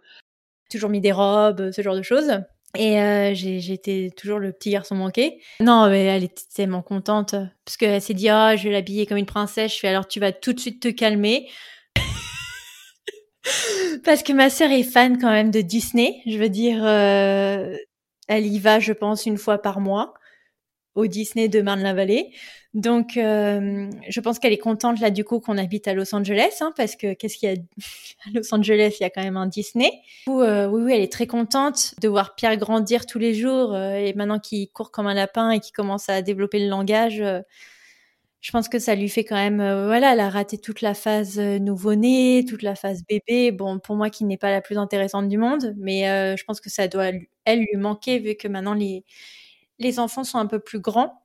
[0.69, 2.31] Toujours mis des robes, ce genre de choses.
[2.77, 5.41] Et euh, j'étais toujours le petit garçon manqué.
[5.59, 7.33] Non, mais elle était tellement contente
[7.65, 9.73] parce qu'elle s'est dit ah je vais l'habiller comme une princesse.
[9.73, 11.47] Je fais alors tu vas tout de suite te calmer
[14.03, 16.21] parce que ma sœur est fan quand même de Disney.
[16.25, 17.75] Je veux dire, euh,
[18.27, 20.13] elle y va, je pense, une fois par mois
[20.95, 22.31] au Disney de Marne-la-Vallée.
[22.75, 26.57] Donc, euh, je pense qu'elle est contente là du coup qu'on habite à Los Angeles,
[26.61, 27.55] hein, parce que qu'est-ce qu'il y a
[28.27, 29.91] à Los Angeles Il y a quand même un Disney.
[30.27, 33.95] Euh, oui, oui, elle est très contente de voir Pierre grandir tous les jours euh,
[33.95, 37.23] et maintenant qu'il court comme un lapin et qu'il commence à développer le langage.
[38.41, 41.39] Je pense que ça lui fait quand même, voilà, elle a raté toute la phase
[41.39, 43.51] nouveau-né, toute la phase bébé.
[43.51, 46.03] Bon, pour moi qui n'est pas la plus intéressante du monde, mais
[46.37, 47.11] je pense que ça doit
[47.45, 49.03] elle lui manquer vu que maintenant les
[49.79, 51.23] les enfants sont un peu plus grands.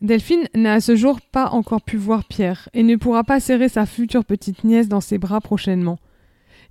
[0.00, 3.68] Delphine n'a à ce jour pas encore pu voir Pierre et ne pourra pas serrer
[3.68, 5.98] sa future petite nièce dans ses bras prochainement.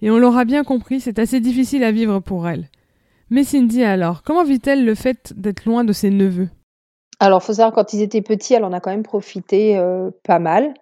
[0.02, 2.70] Et on l'aura bien compris, c'est assez difficile à vivre pour elle.
[3.30, 6.50] Mais Cindy alors, comment vit-elle le fait d'être loin de ses neveux?
[7.20, 10.40] Alors, faut savoir, quand ils étaient petits, elle en a quand même profité euh, pas
[10.40, 10.74] mal,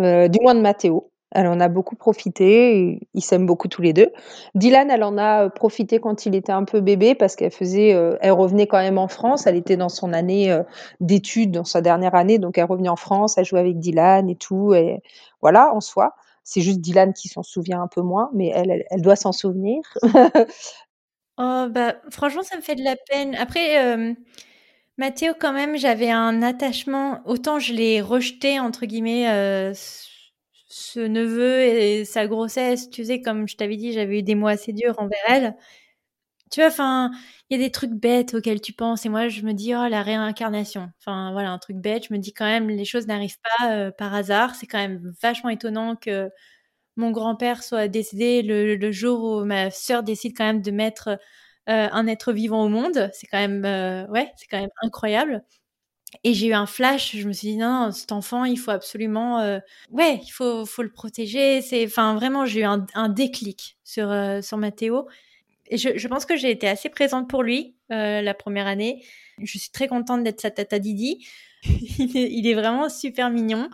[0.00, 1.08] euh, du moins de Mathéo.
[1.34, 4.12] Elle en a beaucoup profité, ils s'aiment beaucoup tous les deux.
[4.54, 7.88] Dylan, elle en a euh, profité quand il était un peu bébé parce qu'elle faisait,
[8.20, 9.46] elle revenait quand même en France.
[9.46, 10.54] Elle était dans son année
[11.00, 14.36] d'études, dans sa dernière année, donc elle revenait en France, elle jouait avec Dylan et
[14.36, 14.74] tout.
[14.74, 15.00] Et
[15.40, 16.14] voilà, en soi,
[16.44, 19.80] c'est juste Dylan qui s'en souvient un peu moins, mais elle, elle, doit s'en souvenir.
[21.38, 23.34] oh bah, franchement, ça me fait de la peine.
[23.36, 24.14] Après.
[24.98, 27.20] Mathéo, quand même, j'avais un attachement.
[27.26, 29.26] Autant je l'ai rejeté entre guillemets
[30.72, 34.46] ce neveu et sa grossesse, tu sais, comme je t'avais dit, j'avais eu des mots
[34.46, 35.54] assez durs envers elle.
[36.50, 37.10] Tu vois, enfin,
[37.50, 39.88] il y a des trucs bêtes auxquels tu penses, et moi, je me dis, oh,
[39.88, 40.90] la réincarnation.
[41.00, 42.06] Enfin, voilà, un truc bête.
[42.08, 44.54] Je me dis quand même, les choses n'arrivent pas euh, par hasard.
[44.54, 46.30] C'est quand même vachement étonnant que
[46.96, 51.16] mon grand-père soit décédé le, jour où ma sœur décide quand même de mettre euh,
[51.66, 53.10] un être vivant au monde.
[53.12, 55.42] C'est quand même, euh, ouais, c'est quand même incroyable.
[56.24, 59.40] Et j'ai eu un flash, je me suis dit non, cet enfant, il faut absolument,
[59.40, 59.60] euh,
[59.90, 61.62] ouais, il faut, faut le protéger.
[61.62, 65.08] C'est, enfin, vraiment, j'ai eu un, déclic sur euh, sur Mathéo.
[65.68, 69.02] Et je, pense que j'ai été assez présente pour lui la première année.
[69.38, 71.26] Je suis très contente d'être sa tata Didi.
[71.98, 73.70] il, est, vraiment super mignon.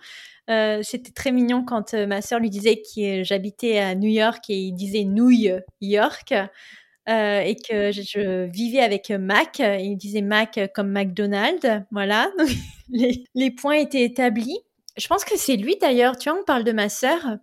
[0.51, 4.45] Euh, c'était très mignon quand euh, ma sœur lui disait que j'habitais à New York
[4.49, 6.35] et il disait New York
[7.09, 9.61] euh, et que je, vivais avec Mac.
[9.61, 11.85] Il disait Mac comme McDonald's.
[11.91, 12.31] Voilà.
[13.35, 14.59] Les, points étaient établis.
[14.97, 16.17] Je pense que c'est lui d'ailleurs.
[16.17, 17.39] Tu vois, on parle de ma sœur.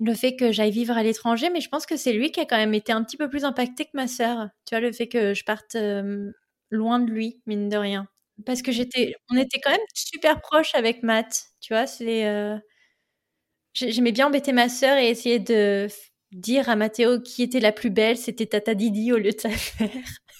[0.00, 2.44] Le fait que j'aille vivre à l'étranger, mais je pense que c'est lui qui a
[2.44, 4.48] quand même été un petit peu plus impacté que ma sœur.
[4.64, 5.76] Tu vois, le fait que je parte
[6.70, 8.08] loin de lui, mine de rien.
[8.46, 11.86] Parce que j'étais, on était quand même super proches avec Matt, tu vois.
[11.86, 12.56] C'est, euh,
[13.72, 15.88] j'aimais bien embêter ma sœur et essayer de
[16.32, 19.48] dire à Mathéo qui était la plus belle, c'était Tata Didi au lieu de sa
[19.48, 19.90] mère.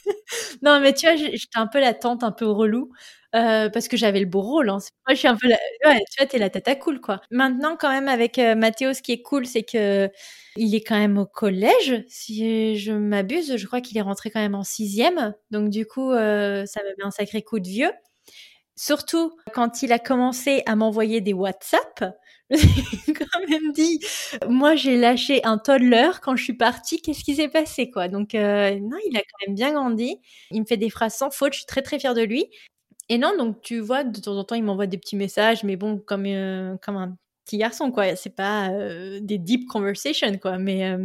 [0.63, 2.93] non, mais tu vois, j'étais un peu la tante un peu relou.
[3.35, 4.71] Euh, parce que j'avais le beau rôle.
[4.71, 4.79] Hein.
[5.07, 5.59] Moi, je suis un peu la...
[5.85, 7.21] ouais, tu vois, t'es la tata cool, quoi.
[7.31, 10.11] Maintenant, quand même, avec euh, Mathéo, ce qui est cool, c'est que
[10.57, 12.05] il est quand même au collège.
[12.09, 15.35] Si je m'abuse, je crois qu'il est rentré quand même en sixième.
[15.51, 17.93] Donc, du coup, euh, ça me met un sacré coup de vieux.
[18.77, 22.05] Surtout quand il a commencé à m'envoyer des WhatsApp.
[23.07, 24.01] Quand même dit,
[24.49, 28.09] moi j'ai lâché un toddler quand je suis partie, qu'est-ce qui s'est passé quoi?
[28.09, 30.19] Donc euh, non, il a quand même bien grandi.
[30.51, 32.47] Il me fait des phrases sans faute, je suis très très fière de lui.
[33.11, 35.77] Et non, donc tu vois, de temps en temps, il m'envoie des petits messages, mais
[35.77, 38.17] bon, comme, euh, comme un petit garçon, quoi.
[38.17, 40.59] C'est pas euh, des deep conversations, quoi.
[40.59, 40.97] Mais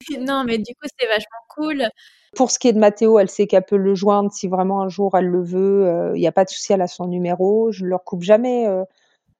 [0.20, 1.88] non, mais du coup, c'est vachement cool.
[2.36, 4.88] Pour ce qui est de Mathéo, elle sait qu'elle peut le joindre si vraiment un
[4.88, 6.12] jour elle le veut.
[6.14, 7.72] Il n'y a pas de souci, elle a son numéro.
[7.72, 8.66] Je ne leur coupe jamais.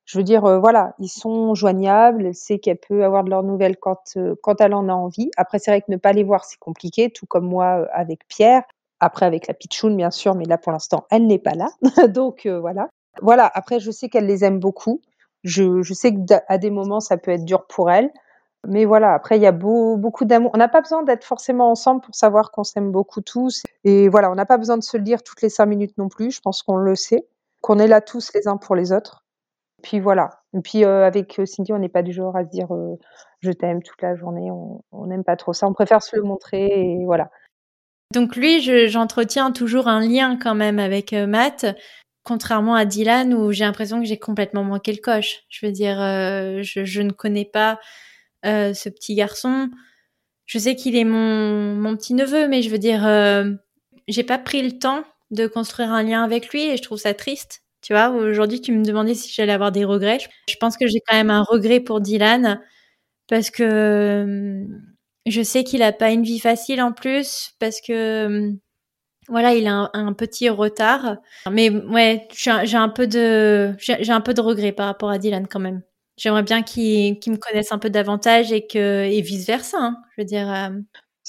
[0.09, 2.25] Je veux dire, voilà, ils sont joignables.
[2.25, 5.31] Elle sait qu'elle peut avoir de leurs nouvelles quand, quand elle en a envie.
[5.37, 8.63] Après, c'est vrai que ne pas les voir, c'est compliqué, tout comme moi avec Pierre.
[9.01, 11.69] Après, avec la pitchoun, bien sûr, mais là, pour l'instant, elle n'est pas là.
[12.09, 12.89] Donc, euh, voilà.
[13.21, 13.51] Voilà.
[13.53, 15.03] Après, je sais qu'elle les aime beaucoup.
[15.45, 18.11] Je, je sais qu'à des moments, ça peut être dur pour elle.
[18.67, 20.51] Mais voilà, après, il y a beau, beaucoup d'amour.
[20.55, 23.63] On n'a pas besoin d'être forcément ensemble pour savoir qu'on s'aime beaucoup tous.
[23.85, 26.09] Et voilà, on n'a pas besoin de se le dire toutes les cinq minutes non
[26.09, 26.31] plus.
[26.31, 27.29] Je pense qu'on le sait.
[27.61, 29.23] Qu'on est là tous les uns pour les autres.
[29.83, 30.31] Puis voilà.
[30.57, 32.69] Et puis euh, avec euh, Cindy, on n'est pas du genre à se dire
[33.41, 34.51] je t'aime toute la journée.
[34.51, 35.67] On n'aime pas trop ça.
[35.67, 37.31] On préfère se le montrer et voilà.
[38.15, 41.67] Donc lui, j'entretiens toujours un lien quand même avec euh, Matt,
[42.25, 45.43] contrairement à Dylan où j'ai l'impression que j'ai complètement manqué le coche.
[45.51, 47.79] Je veux dire, euh, je, ne connais pas
[48.47, 49.69] euh, ce petit garçon.
[50.47, 53.03] Je sais qu'il est mon, mon petit neveu, mais je veux dire,
[54.09, 57.13] j'ai pas pris le temps de construire un lien avec lui et je trouve ça
[57.13, 57.63] triste.
[57.89, 60.19] Tu vois, aujourd'hui, tu me demandais si j'allais avoir des regrets.
[60.47, 62.61] Je pense que j'ai quand même un regret pour Dylan
[63.29, 64.67] parce que
[65.25, 68.59] je sais qu'il a pas une vie facile en plus parce que hum,
[69.29, 71.17] voilà, il a un, petit retard.
[71.51, 75.49] Mais ouais, j'ai un peu de j'ai un peu de regret par rapport à Dylan
[75.49, 75.81] quand même.
[76.19, 79.79] J'aimerais bien qu'il me connaisse un peu davantage et que et vice versa.
[79.81, 79.97] Hein.
[80.15, 80.53] Je veux dire.
[80.53, 80.69] Euh,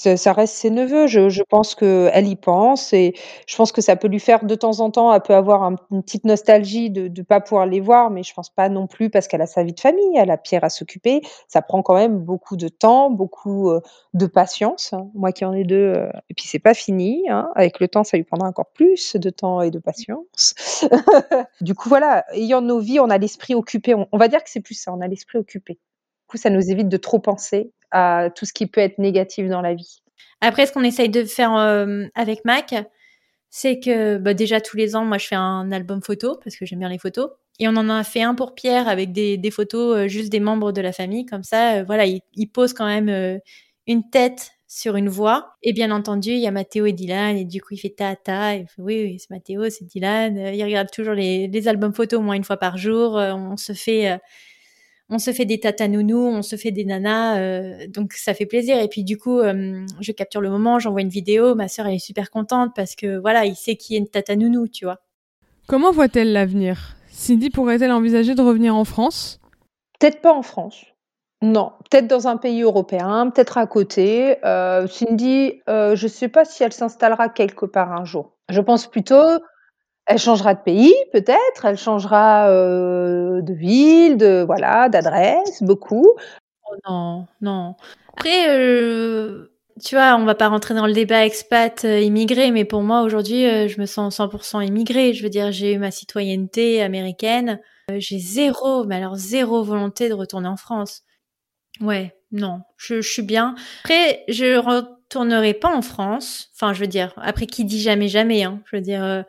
[0.00, 1.06] ça, reste ses neveux.
[1.06, 3.14] Je, je pense qu'elle y pense et
[3.46, 6.02] je pense que ça peut lui faire de temps en temps, elle peut avoir une
[6.02, 9.28] petite nostalgie de ne pas pouvoir les voir, mais je pense pas non plus parce
[9.28, 11.20] qu'elle a sa vie de famille, elle a Pierre à s'occuper.
[11.48, 13.80] Ça prend quand même beaucoup de temps, beaucoup euh,
[14.14, 14.92] de patience.
[14.92, 15.10] Hein.
[15.14, 17.24] Moi qui en ai deux, euh, et puis c'est pas fini.
[17.28, 17.50] Hein.
[17.54, 20.54] Avec le temps, ça lui prendra encore plus de temps et de patience.
[21.60, 23.94] du coup, voilà, ayant nos vies, on a l'esprit occupé.
[23.94, 25.78] On va dire que c'est plus ça, on a l'esprit occupé.
[26.38, 29.74] Ça nous évite de trop penser à tout ce qui peut être négatif dans la
[29.74, 30.02] vie.
[30.40, 32.74] Après, ce qu'on essaye de faire euh, avec Mac,
[33.50, 36.64] c'est que bah, déjà tous les ans, moi, je fais un album photo parce que
[36.64, 37.30] j'aime bien les photos.
[37.58, 40.72] Et on en a fait un pour Pierre avec des, photos euh, juste des membres
[40.72, 41.26] de la famille.
[41.26, 43.40] Comme ça, euh, voilà, il, pose quand même
[43.86, 45.56] une tête sur une voix.
[45.62, 47.36] Et bien entendu, il y a Mathéo et Dylan.
[47.36, 48.14] Et du coup, il fait ta
[48.54, 50.38] Il oui, oui c'est Mathéo, c'est Dylan.
[50.38, 53.16] il regarde toujours les, les, albums photos au moins une fois par jour.
[53.16, 54.18] on se fait
[55.10, 58.80] on se fait des tatanounous, on se fait des nanas, euh, donc ça fait plaisir.
[58.80, 61.94] Et puis du coup, euh, je capture le moment, j'envoie une vidéo, ma sœur elle
[61.94, 65.00] est super contente parce que voilà, il sait qui est une tatanounou, tu vois.
[65.66, 66.96] Comment voit-elle l'avenir?
[67.10, 69.40] Cindy pourrait-elle envisager de revenir en France?
[69.98, 70.84] Peut-être pas en France.
[71.42, 74.36] Non, peut-être dans un pays européen, peut-être à côté.
[74.44, 78.36] Euh, Cindy, je ne sais pas si elle s'installera quelque part un jour.
[78.48, 79.40] Je pense plutôt
[80.10, 81.64] elle changera de pays, peut-être.
[81.64, 86.14] Elle changera euh, de ville, de voilà, d'adresse, beaucoup.
[86.68, 87.76] Oh non, non.
[88.14, 92.64] Après, euh, tu vois, on va pas rentrer dans le débat expat euh, immigré, mais
[92.64, 95.14] pour moi aujourd'hui, je me sens 100% immigré.
[95.14, 97.60] Je veux dire, j'ai eu ma citoyenneté américaine.
[97.96, 101.02] j'ai zéro, mais alors zéro volonté de retourner en France.
[101.80, 103.54] Ouais, non, je, je suis bien.
[103.84, 106.50] Après, je retournerai pas en France.
[106.56, 108.42] Enfin, je veux dire, après qui dit jamais jamais.
[108.42, 108.60] Hein.
[108.64, 109.24] Je veux dire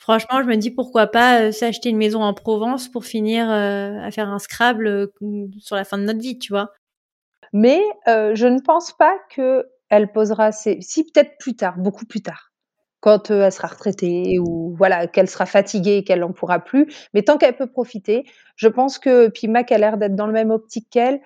[0.00, 4.00] Franchement, je me dis pourquoi pas euh, s'acheter une maison en Provence pour finir euh,
[4.00, 5.06] à faire un Scrabble euh,
[5.58, 6.72] sur la fin de notre vie, tu vois.
[7.52, 12.22] Mais je ne pense pas que elle posera ses si peut-être plus tard, beaucoup plus
[12.22, 12.52] tard,
[13.00, 17.22] quand, elle sera retraitée ou voilà, qu'elle sera fatiguée et qu'elle en pourra plus, mais
[17.22, 18.24] tant qu'elle peut profiter,
[18.56, 21.20] je pense que puis Mac a l'air d'être dans le même optique qu'elle,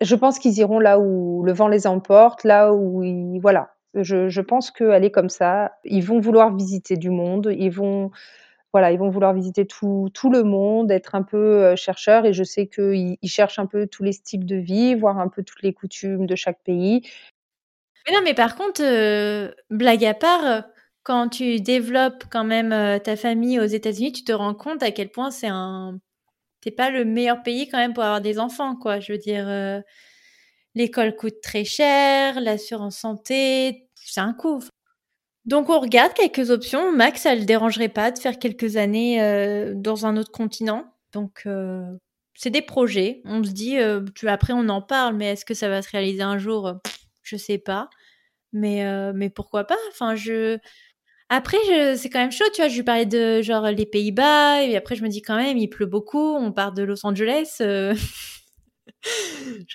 [0.00, 4.40] je pense qu'ils iront là où le vent les emporte, là où ils voilà, je
[4.40, 5.72] pense qu'elle est comme ça.
[5.84, 8.10] Ils vont vouloir visiter du monde, ils vont
[8.72, 12.32] voilà, ils vont vouloir visiter tout tout le monde, être un peu, heu, chercheurs et
[12.32, 15.44] je sais qu'ils ils cherchent un peu tous les styles de vie, voir un peu
[15.44, 17.02] toutes les coutumes de chaque pays.
[18.06, 20.64] Mais non, mais par contre, heu, blague à part,
[21.02, 24.90] quand tu développes quand même, heu, ta famille aux États-Unis, tu te rends compte à
[24.90, 25.98] quel point c'est un
[26.64, 29.00] c'est pas le meilleur pays quand même pour avoir des enfants, quoi.
[29.00, 29.46] Je veux dire,
[30.74, 34.60] l'école coûte très cher, l'assurance santé, c'est un coût.
[35.46, 36.92] Donc on regarde quelques options.
[36.92, 40.86] Max, ça le dérangerait pas de faire quelques années, heu, dans un autre continent.
[41.12, 41.82] Donc heu,
[42.34, 43.20] c'est des projets.
[43.26, 45.90] On se dit, heu, tu après on en parle, mais est-ce que ça va se
[45.90, 46.72] réaliser un jour?
[47.22, 47.90] Je sais pas.
[48.52, 48.84] Mais
[49.14, 49.76] mais pourquoi pas?
[49.90, 50.58] Enfin je
[51.30, 52.68] après je c'est quand même chaud, tu vois?
[52.68, 55.68] Je lui parlais de genre les Pays-Bas et après je me dis quand même il
[55.70, 57.94] pleut beaucoup, on part de Los Angeles, je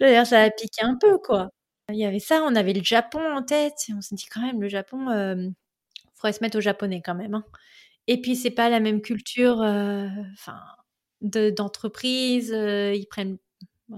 [0.04, 1.50] veux dire ça va piquer un peu, quoi.
[1.90, 4.62] Il y avait ça, on avait le Japon en tête on s'est dit quand même
[4.62, 5.54] le Japon, hem,
[6.16, 7.46] faudrait se mettre au japonais quand même, hein.
[8.08, 10.60] Et puis c'est pas la même culture, heu, enfin
[11.22, 13.38] de d'entreprise, ils prennent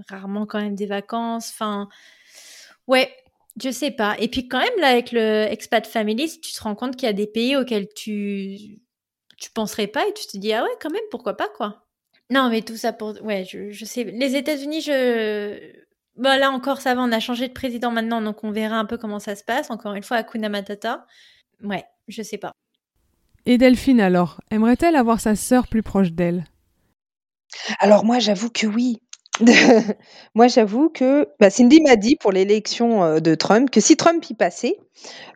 [0.09, 1.89] rarement quand même des vacances, enfin
[2.87, 3.13] ouais,
[3.61, 4.15] je sais pas.
[4.19, 5.21] Et puis quand même là avec le
[5.51, 8.79] expat families, tu te rends compte qu'il y a des pays auxquels tu
[9.37, 11.87] tu penserais pas et tu te dis: «Ah ouais quand même, pourquoi pas quoi?»
[12.31, 15.73] non mais tout ça pour ouais, je je sais les États-Unis, je
[16.17, 18.85] bah là encore ça va, on a changé de président maintenant, donc on verra un
[18.85, 19.69] peu comment ça se passe.
[19.71, 21.05] Encore une fois, Hakuna Matata.
[21.63, 22.51] Ouais, je sais pas.
[23.45, 26.45] Et Delphine alors, aimerait-elle avoir sa sœur plus proche d'elle?
[27.79, 29.01] Alors moi, j'avoue que oui.
[30.35, 34.23] Moi, j'avoue que bah, Cindy m'a dit pour l'élection, heu, de Trump que si Trump
[34.29, 34.77] y passait,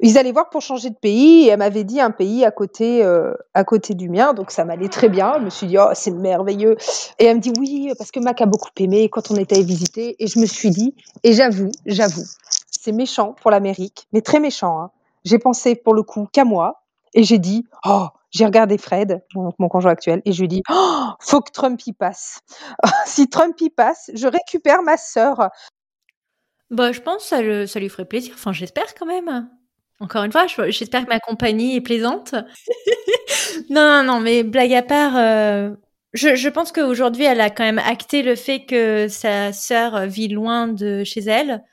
[0.01, 3.35] ils allaient voir pour changer de pays elle m'avait dit un pays à côté, heu,
[3.55, 5.33] à côté du mien, donc ça m'allait très bien.
[5.39, 6.75] Je me suis dit: «Oh, c'est merveilleux»
[7.19, 10.15] et elle me dit: «Oui, parce que Mac a beaucoup aimé quand on était visiter»
[10.19, 10.93] et je me suis dit
[11.23, 12.23] et j'avoue, j'avoue,
[12.69, 14.91] c'est méchant pour l'Amérique, mais très méchant, hein.
[15.23, 16.83] J'ai pensé pour le coup qu'à moi
[17.15, 20.63] et j'ai dit: «Oh, j'ai regardé Fred, mon conjoint actuel, et je lui ai dit:
[20.71, 22.41] «Oh, faut que Trump y passe.
[23.07, 25.49] Si Trump y passe, je récupère ma sœur».
[26.71, 28.33] Bah, je pense le ça lui ferait plaisir.
[28.35, 29.49] Enfin, j'espère quand même.
[29.99, 32.35] Encore une fois, je j'espère que ma compagnie est plaisante.
[33.69, 35.77] Non, non, mais blague à part, heu,
[36.13, 40.67] je pense qu'aujourd'hui, elle a quand même acté le fait que sa sœur vit loin
[40.67, 41.63] de chez elle.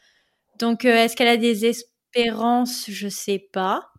[0.60, 2.86] Donc, heu, est-ce qu'elle a des espérances?
[2.90, 3.90] Je sais pas.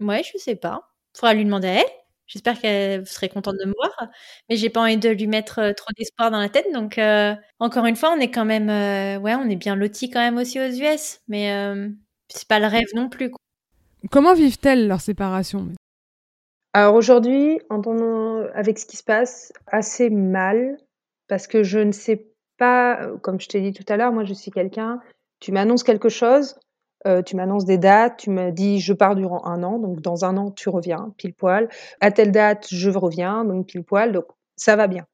[0.00, 0.82] Ouais, je sais pas.
[1.16, 1.99] Faudra lui demander à elle.
[2.32, 4.08] J'espère qu'elle serait contente de me voir,
[4.48, 7.00] mais j'ai pas envie de lui mettre, trop d'espoir dans la tête donc
[7.58, 10.38] encore une fois, on est quand même, heu, ouais, on est bien lotis quand même
[10.38, 11.52] aussi aux US, mais
[12.28, 13.38] c'est pas le rêve non plus, quoi.
[14.12, 15.68] Comment vivent-elles leur séparation?
[16.72, 20.76] Alors aujourd'hui, entendant avec ce qui se passe, assez mal
[21.26, 22.28] parce que je ne sais
[22.58, 25.00] pas, comme je t'ai dit tout à l'heure, moi je suis quelqu'un,
[25.40, 26.54] tu m'annonces quelque chose,
[27.06, 30.24] heu, tu m'annonces des dates, tu me dis: «Je pars durant 1 an, donc dans
[30.24, 31.68] 1 an tu reviens pile poil.
[32.00, 34.26] À telle date, je reviens, donc pile poil», donc
[34.56, 35.06] ça va bien.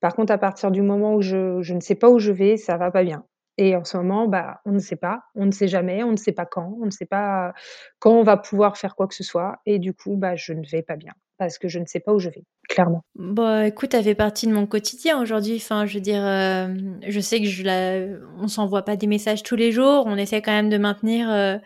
[0.00, 2.56] Par contre, à partir du moment où je je ne sais pas où je vais,
[2.58, 3.24] ça va pas bien
[3.58, 6.16] et en ce moment, bah, on ne sait pas, on ne sait jamais, on ne
[6.16, 7.54] sait pas quand, on ne sait pas
[8.00, 10.66] quand on va pouvoir faire quoi que ce soit et du coup, bah, je ne
[10.66, 13.02] vais pas bien parce que je ne sais pas où je vais, clairement.
[13.16, 15.56] Bah, écoute, elle fait partie de mon quotidien aujourd'hui.
[15.56, 17.98] Enfin, je veux dire, hem, je sais que je la
[18.38, 21.58] on s'envoie pas des messages tous les jours, on essaie quand même de maintenir, heu,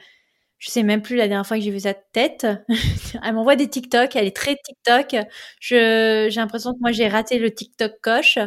[0.59, 2.47] je sais même plus la dernière fois que j'ai vu sa tête.
[3.25, 5.17] Elle m'envoie des TikTok, elle est très TikTok.
[5.61, 8.39] Je j'ai l'impression que moi j'ai raté le TikTok coche.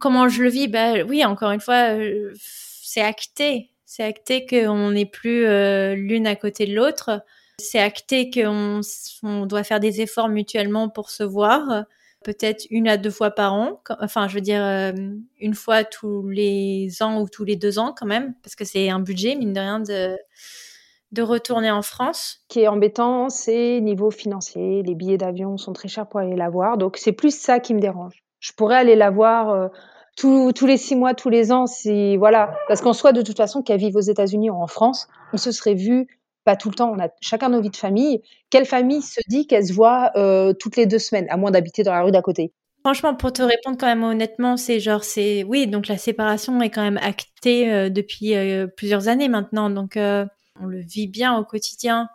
[0.00, 0.68] Comment je le vis?
[0.68, 3.70] Bah, oui, encore une fois, heu, c'est acté.
[3.86, 7.22] C'est acté qu'on n'est plus, heu, l'une à côté de l'autre.
[7.60, 8.80] C'est acté qu'on
[9.22, 11.84] on doit faire des efforts mutuellement pour se voir,
[12.24, 13.80] peut-être 1 à 2 fois par an.
[14.00, 17.94] Enfin, je veux dire, hem, 1 fois tous les ans ou tous les 2 ans
[17.96, 22.40] quand même, parce que c'est un budget mine de rien de retourner en France.
[22.42, 24.82] Ce qui est embêtant, c'est niveau financier.
[24.82, 27.72] Les billets d'avion sont très chers pour aller la voir, donc c'est plus ça qui
[27.72, 28.24] me dérange.
[28.40, 29.68] Je pourrais aller la voir, heu,
[30.16, 33.62] tous les 6 mois, tous les ans si voilà, parce qu'en soi, de toute façon,
[33.62, 36.08] qu'elle vive aux États-Unis ou en France, on se serait vus,
[36.44, 38.22] pas tout le temps, on a chacun nos vies de famille.
[38.50, 41.82] Quelle famille se dit qu'elle se voit, heu, toutes les 2 semaines, à moins d'habiter
[41.82, 42.52] dans la rue d'à côté?
[42.84, 46.68] Franchement, pour te répondre quand même honnêtement, c'est genre, c'est oui, donc la séparation est
[46.70, 51.44] quand même actée, heu, depuis, heu, plusieurs années maintenant, donc on le vit bien au
[51.44, 52.08] quotidien.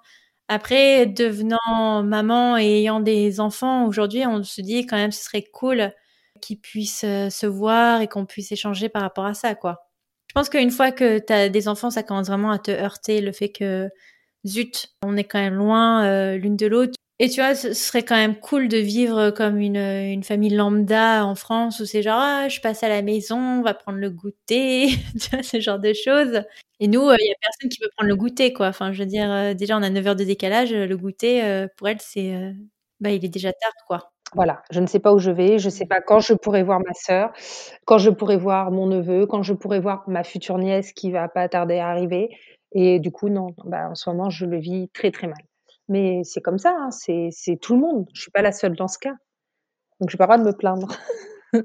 [0.50, 5.44] Après, devenant maman et ayant des enfants, aujourd'hui, on se dit quand même ce serait
[5.54, 5.92] cool
[6.42, 9.80] qu'ils puissent, se voir et qu'on puisse échanger par rapport à ça, quoi.
[10.30, 13.22] Je pense qu'une fois que tu as des enfants, ça commence vraiment à te heurter
[13.22, 13.90] le fait que
[14.46, 16.94] zut, on est quand même loin euh, l'une de l'autre.
[17.22, 21.36] Et tu vois, ce serait quand même cool de vivre comme une, famille lambda en
[21.36, 24.88] France où c'est genre, ah, je passe à la maison, on va prendre le goûter,
[25.44, 26.44] ce genre de choses.
[26.80, 28.68] Et nous, il euh, y a personne qui veut prendre le goûter, quoi.
[28.68, 31.68] Enfin, je veux dire, euh, déjà, on a 9 heures de décalage, le goûter, euh,
[31.76, 32.34] pour elle, c'est,
[33.02, 34.12] bah, il est déjà tard, quoi.
[34.36, 36.62] Voilà, je ne sais pas où je vais, je ne sais pas quand je pourrai
[36.64, 37.34] voir ma sœur,
[37.86, 41.28] quand je pourrai voir mon neveu, quand je pourrai voir ma future nièce qui va
[41.28, 42.30] pas tarder à arriver.
[42.72, 45.42] Et du coup, non, bah, en ce moment, je le vis très, très mal.
[45.88, 48.08] Mais c'est comme ça, hein, c'est tout le monde.
[48.14, 49.16] Je suis pas la seule dans ce cas.
[50.00, 50.96] Donc, je n'ai pas le droit de me plaindre.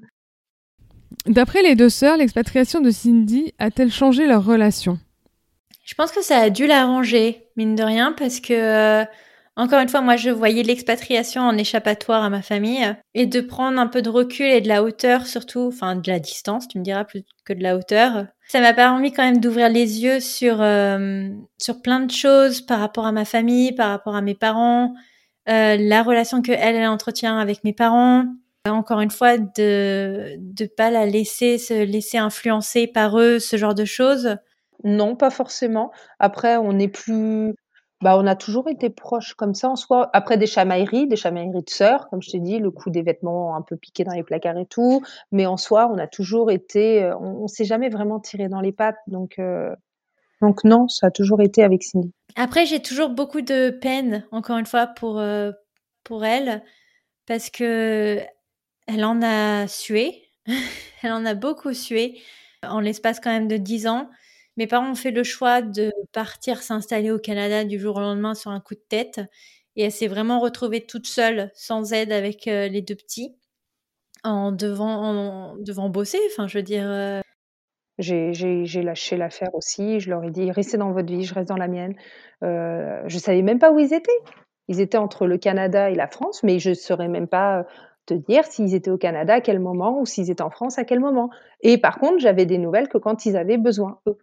[1.27, 4.99] D'après les deux sœurs, l'expatriation de Cindy a-t-elle changé leur relation?
[5.85, 9.05] Je pense que ça a dû l'arranger, mine de rien, parce que, euh,
[9.57, 12.85] encore une fois, moi, je voyais l'expatriation en échappatoire à ma famille
[13.15, 16.19] et de prendre un peu de recul et de la hauteur, surtout, enfin, de la
[16.19, 19.69] distance, tu me diras, plus que de la hauteur, ça m'a permis quand même d'ouvrir
[19.69, 21.29] les yeux sur euh,
[21.59, 24.95] sur plein de choses par rapport à ma famille, par rapport à mes parents,
[25.49, 28.27] euh, la relation que elle, elle entretient avec mes parents.
[28.69, 33.75] Encore une fois, de de pas la laisser se laisser influencer par eux, ce genre
[33.75, 34.37] de choses.
[34.85, 35.91] Non, pas forcément.
[36.19, 37.55] Après, on est plus
[38.03, 40.11] bah, on a toujours été proches comme ça en soi.
[40.13, 43.57] Après des chamailleries, des chamailleries de sœurs, comme je t'ai dit, le coup des vêtements
[43.57, 45.03] un peu piqués dans les placards et tout.
[45.33, 48.73] Mais en soi, on a toujours été, euh, on, s'est jamais vraiment tiré dans les
[48.73, 48.99] pattes.
[49.07, 49.75] Donc, euh,
[50.43, 52.13] donc non, ça a toujours été avec Cindy.
[52.37, 55.53] Après, j'ai toujours beaucoup de peine, encore une fois, pour, euh,
[56.03, 56.63] pour elle,
[57.27, 58.21] parce que
[58.87, 60.29] elle en a sué.
[61.03, 62.21] elle en a beaucoup sué
[62.63, 64.11] en l'espace quand même de dix ans.
[64.57, 68.35] Mes parents ont fait le choix de partir s'installer au Canada du jour au lendemain
[68.35, 69.21] sur un coup de tête.
[69.77, 73.37] Et elle s'est vraiment retrouvée toute seule, sans aide avec euh, les deux petits,
[74.23, 76.21] en devant, devant bosser.
[76.31, 76.85] Enfin, je veux dire.
[76.87, 77.21] Euh
[77.99, 80.01] j'ai lâché l'affaire aussi.
[80.01, 81.95] Je leur ai dit restez dans votre vie, je reste dans la mienne.
[82.43, 84.11] Euh, je savais même pas où ils étaient.
[84.69, 87.63] Ils étaient entre le Canada et la France, mais je ne saurais même pas euh,
[88.07, 90.85] te dire s'ils étaient au Canada à quel moment ou s'ils étaient en France à
[90.85, 91.31] quel moment.
[91.61, 94.19] Et par contre, j'avais des nouvelles que quand ils avaient besoin, eux.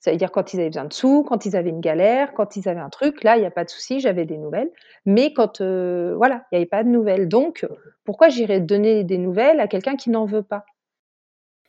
[0.00, 2.56] Ça veut dire quand ils avaient besoin de sous, quand ils avaient une galère, quand
[2.56, 4.70] ils avaient un truc, là, il n'y a pas de souci, j'avais des nouvelles.
[5.04, 7.28] Mais quand, euh, voilà, il n'y avait pas de nouvelles.
[7.28, 7.66] Donc,
[8.04, 10.64] pourquoi j'irais donner des nouvelles à quelqu'un qui n'en veut pas?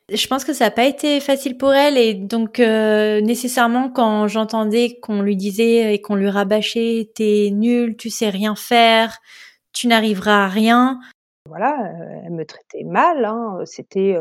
[0.10, 4.28] Je pense que ça n'a pas été facile pour elle et donc euh, nécessairement quand
[4.28, 9.20] j'entendais qu'on lui disait et qu'on lui rabâchait t'es nul, tu sais rien faire,
[9.72, 11.00] tu n'arriveras à rien.
[11.48, 14.18] Voilà, euh, elle me traitait mal, hein, c'était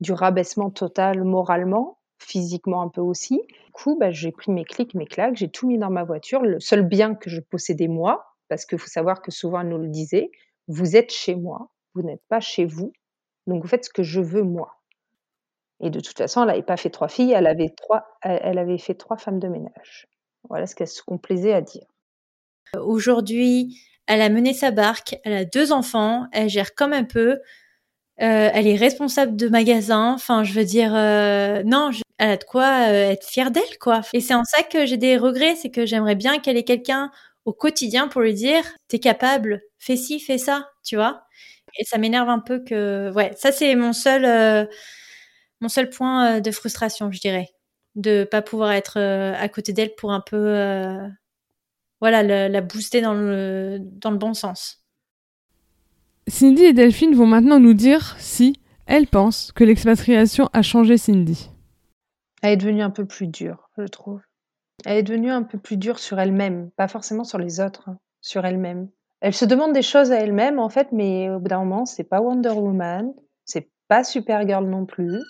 [0.00, 3.40] du rabaissement total moralement physiquement un peu aussi.
[3.66, 6.42] Du coup, bah, j'ai pris mes clics, mes claques, j'ai tout mis dans ma voiture.
[6.42, 9.78] Le seul bien que je possédais moi, parce qu'il faut savoir que souvent elle nous
[9.78, 10.30] le disait,
[10.68, 12.92] vous êtes chez moi, vous n'êtes pas chez vous,
[13.46, 14.76] donc vous faites ce que je veux moi.
[15.80, 18.78] Et de toute façon, elle n'avait pas fait trois filles, elle avait, trois, elle avait
[18.78, 20.06] fait trois femmes de ménage.
[20.48, 21.86] Voilà ce qu'elle se complaisait à dire.
[22.80, 27.40] Aujourd'hui, elle a mené sa barque, elle a deux enfants, elle gère comme un peu,
[28.20, 30.12] euh, elle est responsable de magasin.
[30.14, 31.90] Enfin, je veux dire, euh, non,
[32.22, 34.02] elle a de quoi euh, être fière d'elle, quoi.
[34.12, 37.10] Et c'est en ça que j'ai des regrets, c'est que j'aimerais bien qu'elle ait quelqu'un
[37.46, 41.24] au quotidien pour lui dire, t'es capable, fais ci, fais ça, tu vois.
[41.80, 44.68] Et ça m'énerve un peu que, ouais, ça c'est mon seul,
[45.66, 47.48] seul point de frustration, je dirais,
[47.96, 50.54] de pas pouvoir être à côté d'elle pour un peu,
[52.00, 54.84] voilà, la, la booster dans le dans le bon sens.
[56.28, 61.48] Cindy et Delphine vont maintenant nous dire si elles pensent que l'expatriation a changé Cindy.
[62.42, 64.20] Elle est devenue un peu plus dure, je trouve.
[64.84, 67.98] Elle est devenue un peu plus dure sur elle-même, pas forcément sur les autres, hein,
[68.20, 68.88] sur elle-même.
[69.20, 72.04] Elle se demande des choses à elle-même en fait, mais au bout d'un moment, c'est
[72.04, 73.12] pas Wonder Woman,
[73.44, 75.20] c'est pas Supergirl non plus.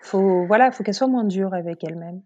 [0.00, 2.22] Faut voilà, faut qu'elle soit moins dure avec elle-même.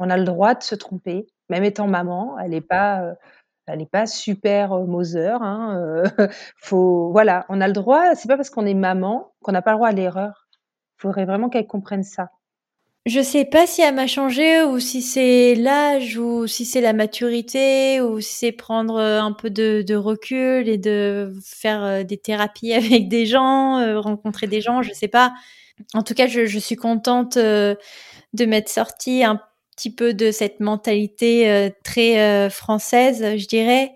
[0.00, 3.14] On a le droit de se tromper, même étant maman, elle n'est pas euh,
[3.66, 5.36] elle n'est pas super euh, Moser.
[5.40, 6.04] Hein, euh,
[6.56, 8.14] faut, voilà, on a le droit.
[8.14, 10.48] C'est pas parce qu'on est maman qu'on n'a pas le droit à l'erreur.
[10.98, 12.30] Il faudrait vraiment qu'elle comprenne ça.
[13.04, 16.92] Je sais pas si elle m'a changé ou si c'est l'âge ou si c'est la
[16.92, 22.72] maturité ou si c'est prendre euh, un peu de, recul et de faire des thérapies
[22.74, 25.32] avec des gens, rencontrer des gens, je sais pas.
[25.94, 27.76] En tout cas, je, je suis contente de
[28.46, 29.40] m'être sortie un
[29.76, 33.92] petit peu de cette mentalité euh, très euh, française, je dirais,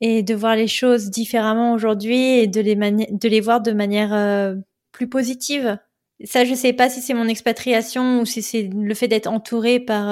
[0.00, 4.14] et de voir les choses différemment aujourd'hui et de les, de les voir de manière
[4.14, 4.54] euh,
[4.92, 5.78] plus positive.
[6.24, 9.80] Ça, je sais pas si c'est mon expatriation ou si c'est le fait d'être entourée
[9.80, 10.06] par,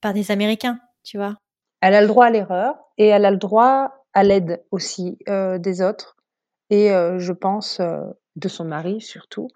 [0.00, 1.36] par des Américains, tu vois.
[1.80, 5.82] Elle a le droit à l'erreur et elle a le droit à l'aide aussi des
[5.82, 6.16] autres
[6.70, 7.80] et je pense
[8.36, 9.48] de son mari surtout.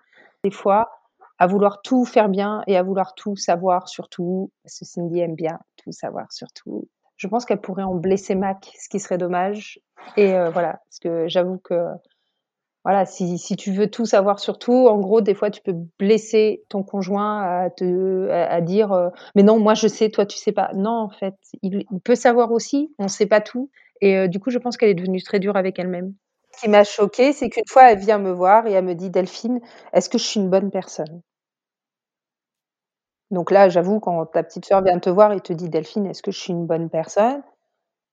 [0.42, 0.90] Des fois,
[1.38, 5.36] à vouloir tout faire bien et à vouloir tout savoir sur tout, parce Cindy aime
[5.36, 6.88] bien tout savoir sur tout.
[7.16, 9.80] Je pense qu'elle pourrait en blesser Mac, ce qui serait dommage.
[10.16, 11.74] Et euh, voilà, parce que j'avoue que
[12.88, 15.74] voilà, si, si, tu veux tout savoir sur tout, en gros, des fois, tu peux
[15.98, 20.38] blesser ton conjoint à te à, dire euh, mais non, moi je sais, toi tu
[20.38, 20.70] sais pas.
[20.74, 23.70] Non, en fait, il, peut savoir aussi, on sait pas tout.
[24.00, 26.14] Et euh, du coup, je pense qu'elle est devenue très dure avec elle-même.
[26.54, 29.10] Ce qui m'a choquée, c'est qu'une fois, elle vient me voir et elle me dit
[29.10, 29.60] Delphine,
[29.92, 31.20] est-ce que je suis une bonne personne?
[33.30, 36.22] Donc là, j'avoue, quand ta petite sœur vient te voir et te dit Delphine, est-ce
[36.22, 37.42] que je suis une bonne personne?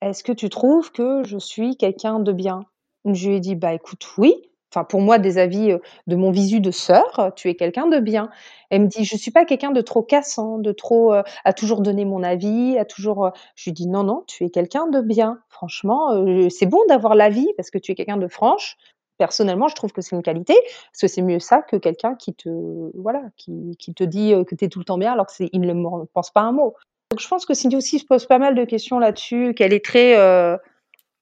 [0.01, 2.65] Est-ce que tu trouves que je suis quelqu'un de bien?
[3.05, 4.35] Je lui ai dit bah écoute, oui
[4.75, 5.73] enfin pour moi des avis
[6.07, 8.29] de mon visu de sœur, tu es quelqu'un de bien.
[8.69, 12.03] Elle me dit je suis pas quelqu'un de trop cassant, de trop à toujours donner
[12.03, 13.31] mon avis, à toujours.
[13.55, 15.39] Je lui dis non non, tu es quelqu'un de bien.
[15.49, 16.11] Franchement,
[16.49, 18.75] c'est bon d'avoir l'avis parce que tu es quelqu'un de franche.
[19.17, 20.55] Personnellement, je trouve que c'est une qualité,
[20.91, 22.49] parce que c'est mieux ça que quelqu'un qui te
[22.95, 26.05] voilà, qui, qui te dit que tu es tout le temps bien alors qu'il ne
[26.13, 26.75] pense pas un mot.
[27.11, 29.85] Donc je pense que Cindy aussi se pose pas mal de questions là-dessus, qu'elle est
[29.85, 30.17] très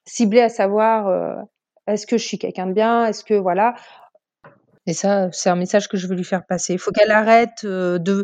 [0.07, 1.45] ciblée à savoir
[1.87, 3.05] est-ce que je suis quelqu'un de bien?
[3.05, 3.75] Est-ce que voilà
[4.87, 6.73] Et ça, c'est un message que je veux lui faire passer.
[6.73, 8.23] Il faut qu'elle arrête de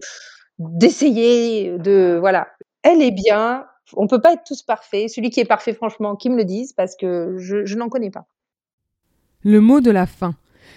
[0.60, 2.48] d'essayer de voilà.
[2.84, 3.66] Elle est bien.
[3.94, 5.10] On peut pas être tous parfaits.
[5.10, 8.12] Celui qui est parfait, franchement, qui me le dise parce que je, je n'en connais
[8.12, 8.26] pas.
[9.44, 10.36] Le mot de la fin.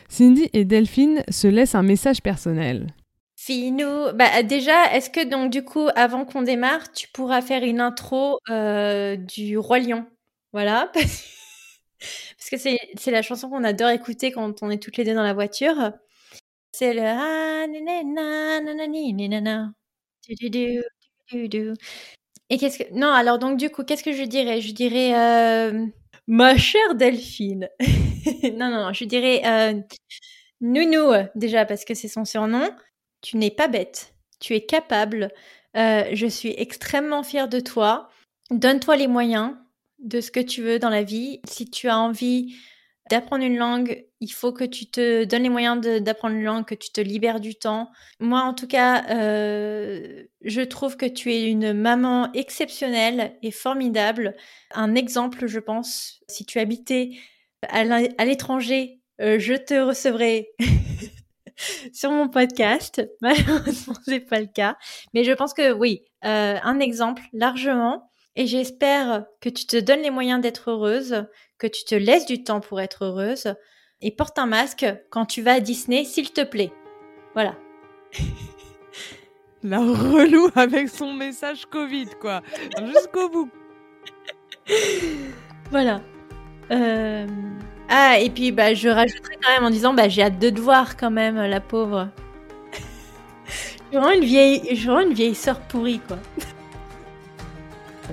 [0.08, 2.94] Cindy et Delphine se laissent un message personnel.
[3.36, 7.80] Finou, bah déjà, est-ce que donc du coup, avant qu'on démarre, tu pourras faire une
[7.80, 10.06] intro du roi lion,
[10.52, 10.92] voilà.
[12.38, 15.22] Parce que c'est, la chanson qu'on adore écouter quand on est toutes les deux dans
[15.22, 15.92] la voiture.
[16.72, 17.02] C'est le
[22.50, 24.60] Et qu'est-ce que non alors donc du coup qu'est-ce que je dirais?
[24.60, 25.86] Je dirais euh,
[26.26, 27.68] ma chère Delphine.
[28.56, 29.80] non non je dirais euh,
[30.62, 32.70] Nounou déjà parce que c'est son surnom.
[33.20, 34.14] Tu n'es pas bête.
[34.40, 35.30] Tu es capable.
[35.76, 38.08] Euh, je suis extrêmement fière de toi.
[38.50, 39.56] Donne-toi les moyens
[40.02, 41.40] de ce que tu veux dans la vie.
[41.46, 42.54] Si tu as envie
[43.10, 46.74] d'apprendre une langue, il faut que tu te donnes les moyens d'apprendre une langue, que
[46.74, 47.90] tu te libères du temps.
[48.20, 54.34] Moi, en tout cas, euh, je trouve que tu es une maman exceptionnelle et formidable.
[54.72, 57.10] Un exemple, je pense, si tu habitais
[57.68, 57.84] à
[58.24, 60.48] l'étranger, euh, je te recevrai
[61.92, 63.02] sur mon podcast.
[63.20, 64.76] Malheureusement, c'est pas le cas,
[65.14, 68.11] mais je pense que oui, euh, un exemple largement.
[68.34, 71.26] Et j'espère que tu te donnes les moyens d'être heureuse,
[71.58, 73.54] que tu te laisses du temps pour être heureuse.
[74.00, 76.72] Et porte un masque quand tu vas à Disney, s'il te plaît.
[77.34, 77.54] Voilà.
[79.62, 82.42] La relou avec son message Covid, quoi.
[82.84, 83.50] Jusqu'au bout.
[85.70, 86.02] Voilà.
[86.70, 87.26] Euh,
[87.88, 90.60] ah, et puis bah, je rajouterai quand même en disant bah, j'ai hâte de te
[90.60, 92.10] voir quand même, la pauvre.
[93.92, 96.18] je suis une vieille, je une vieille sœur pourrie, quoi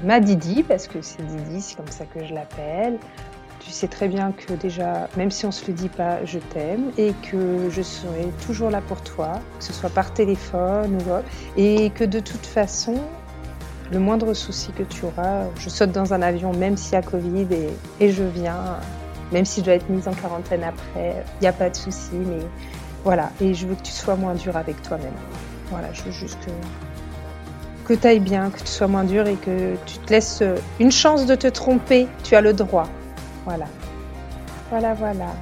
[0.04, 2.98] ma Didi, parce que c'est Didi, c'est comme ça que je l'appelle.
[3.60, 6.92] Tu sais très bien que déjà, même si on se le dit pas, je t'aime
[6.98, 11.28] et que je serai toujours là pour toi, que ce soit par téléphone ou autre,
[11.58, 12.96] et que de toute façon,
[13.92, 17.02] le moindre souci que tu auras, je saute dans un avion même s'il y a
[17.02, 17.70] Covid et,
[18.00, 18.78] et je viens,
[19.32, 22.14] même si je dois être mise en quarantaine après, il n'y a pas de souci,
[22.14, 22.46] mais
[23.04, 23.32] voilà.
[23.42, 25.14] Et je veux que tu sois moins dur avec toi-même.
[25.70, 26.52] Voilà, je veux juste que
[27.90, 30.92] que tu bien, que tu sois moins dur et que tu te laisses euh, une
[30.92, 32.88] chance de te tromper, tu as le droit.
[33.46, 33.66] Voilà.
[34.70, 35.34] Voilà, voilà.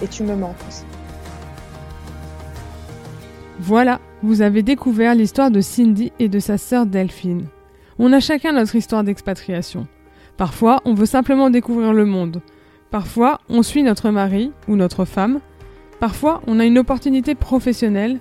[0.00, 0.54] Et tu me manques.
[3.58, 7.46] Voilà, vous avez découvert l'histoire de Cindy et de sa sœur Delphine.
[7.98, 9.88] On a chacun notre histoire d'expatriation.
[10.36, 12.40] Parfois, on veut simplement découvrir le monde.
[12.92, 15.40] Parfois, on suit notre mari ou notre femme.
[15.98, 18.20] Parfois, on a une opportunité professionnelle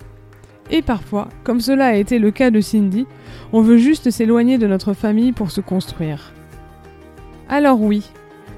[0.72, 3.06] et parfois, comme cela a été le cas de Cindy,
[3.54, 6.34] on veut juste s'éloigner de notre famille pour se construire.
[7.48, 8.10] Alors oui,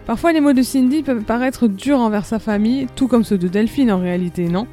[0.06, 3.48] parfois les mots de Cindy peuvent paraître durs envers sa famille, tout comme ceux de
[3.48, 4.68] Delphine en réalité, non?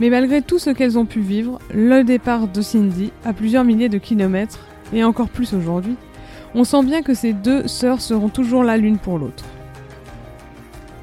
[0.00, 3.88] Mais malgré tout ce qu'elles ont pu vivre, le départ de Cindy, à plusieurs milliers
[3.88, 4.60] de kilomètres,
[4.92, 5.96] et encore plus aujourd'hui,
[6.54, 9.44] on sent bien que ces deux sœurs seront toujours là l'une pour l'autre.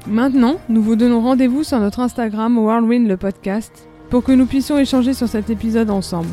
[0.06, 4.78] Maintenant, nous vous donnons rendez-vous sur notre Instagram Whirlwind le podcast pour que nous puissions
[4.78, 6.28] échanger sur cet épisode ensemble.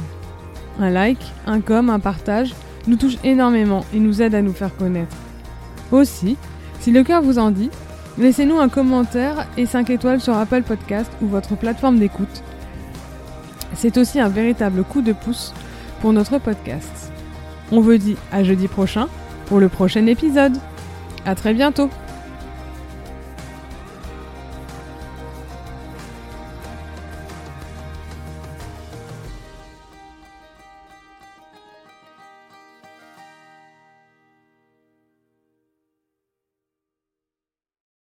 [0.80, 2.54] Un like, un com, un partage
[2.88, 5.16] nous touche énormément et nous aide à nous faire connaître.
[5.92, 6.38] Aussi,
[6.80, 7.70] si le cœur vous en dit,
[8.18, 12.44] laissez-nous un commentaire et 5 étoiles sur Apple Podcast ou votre plateforme d'écoute.
[13.74, 15.54] C'est aussi un véritable coup de pouce
[16.02, 17.12] pour notre podcast.
[17.72, 19.08] On vous dit à jeudi prochain
[19.48, 20.58] pour le prochain épisode.
[21.26, 21.90] À très bientôt!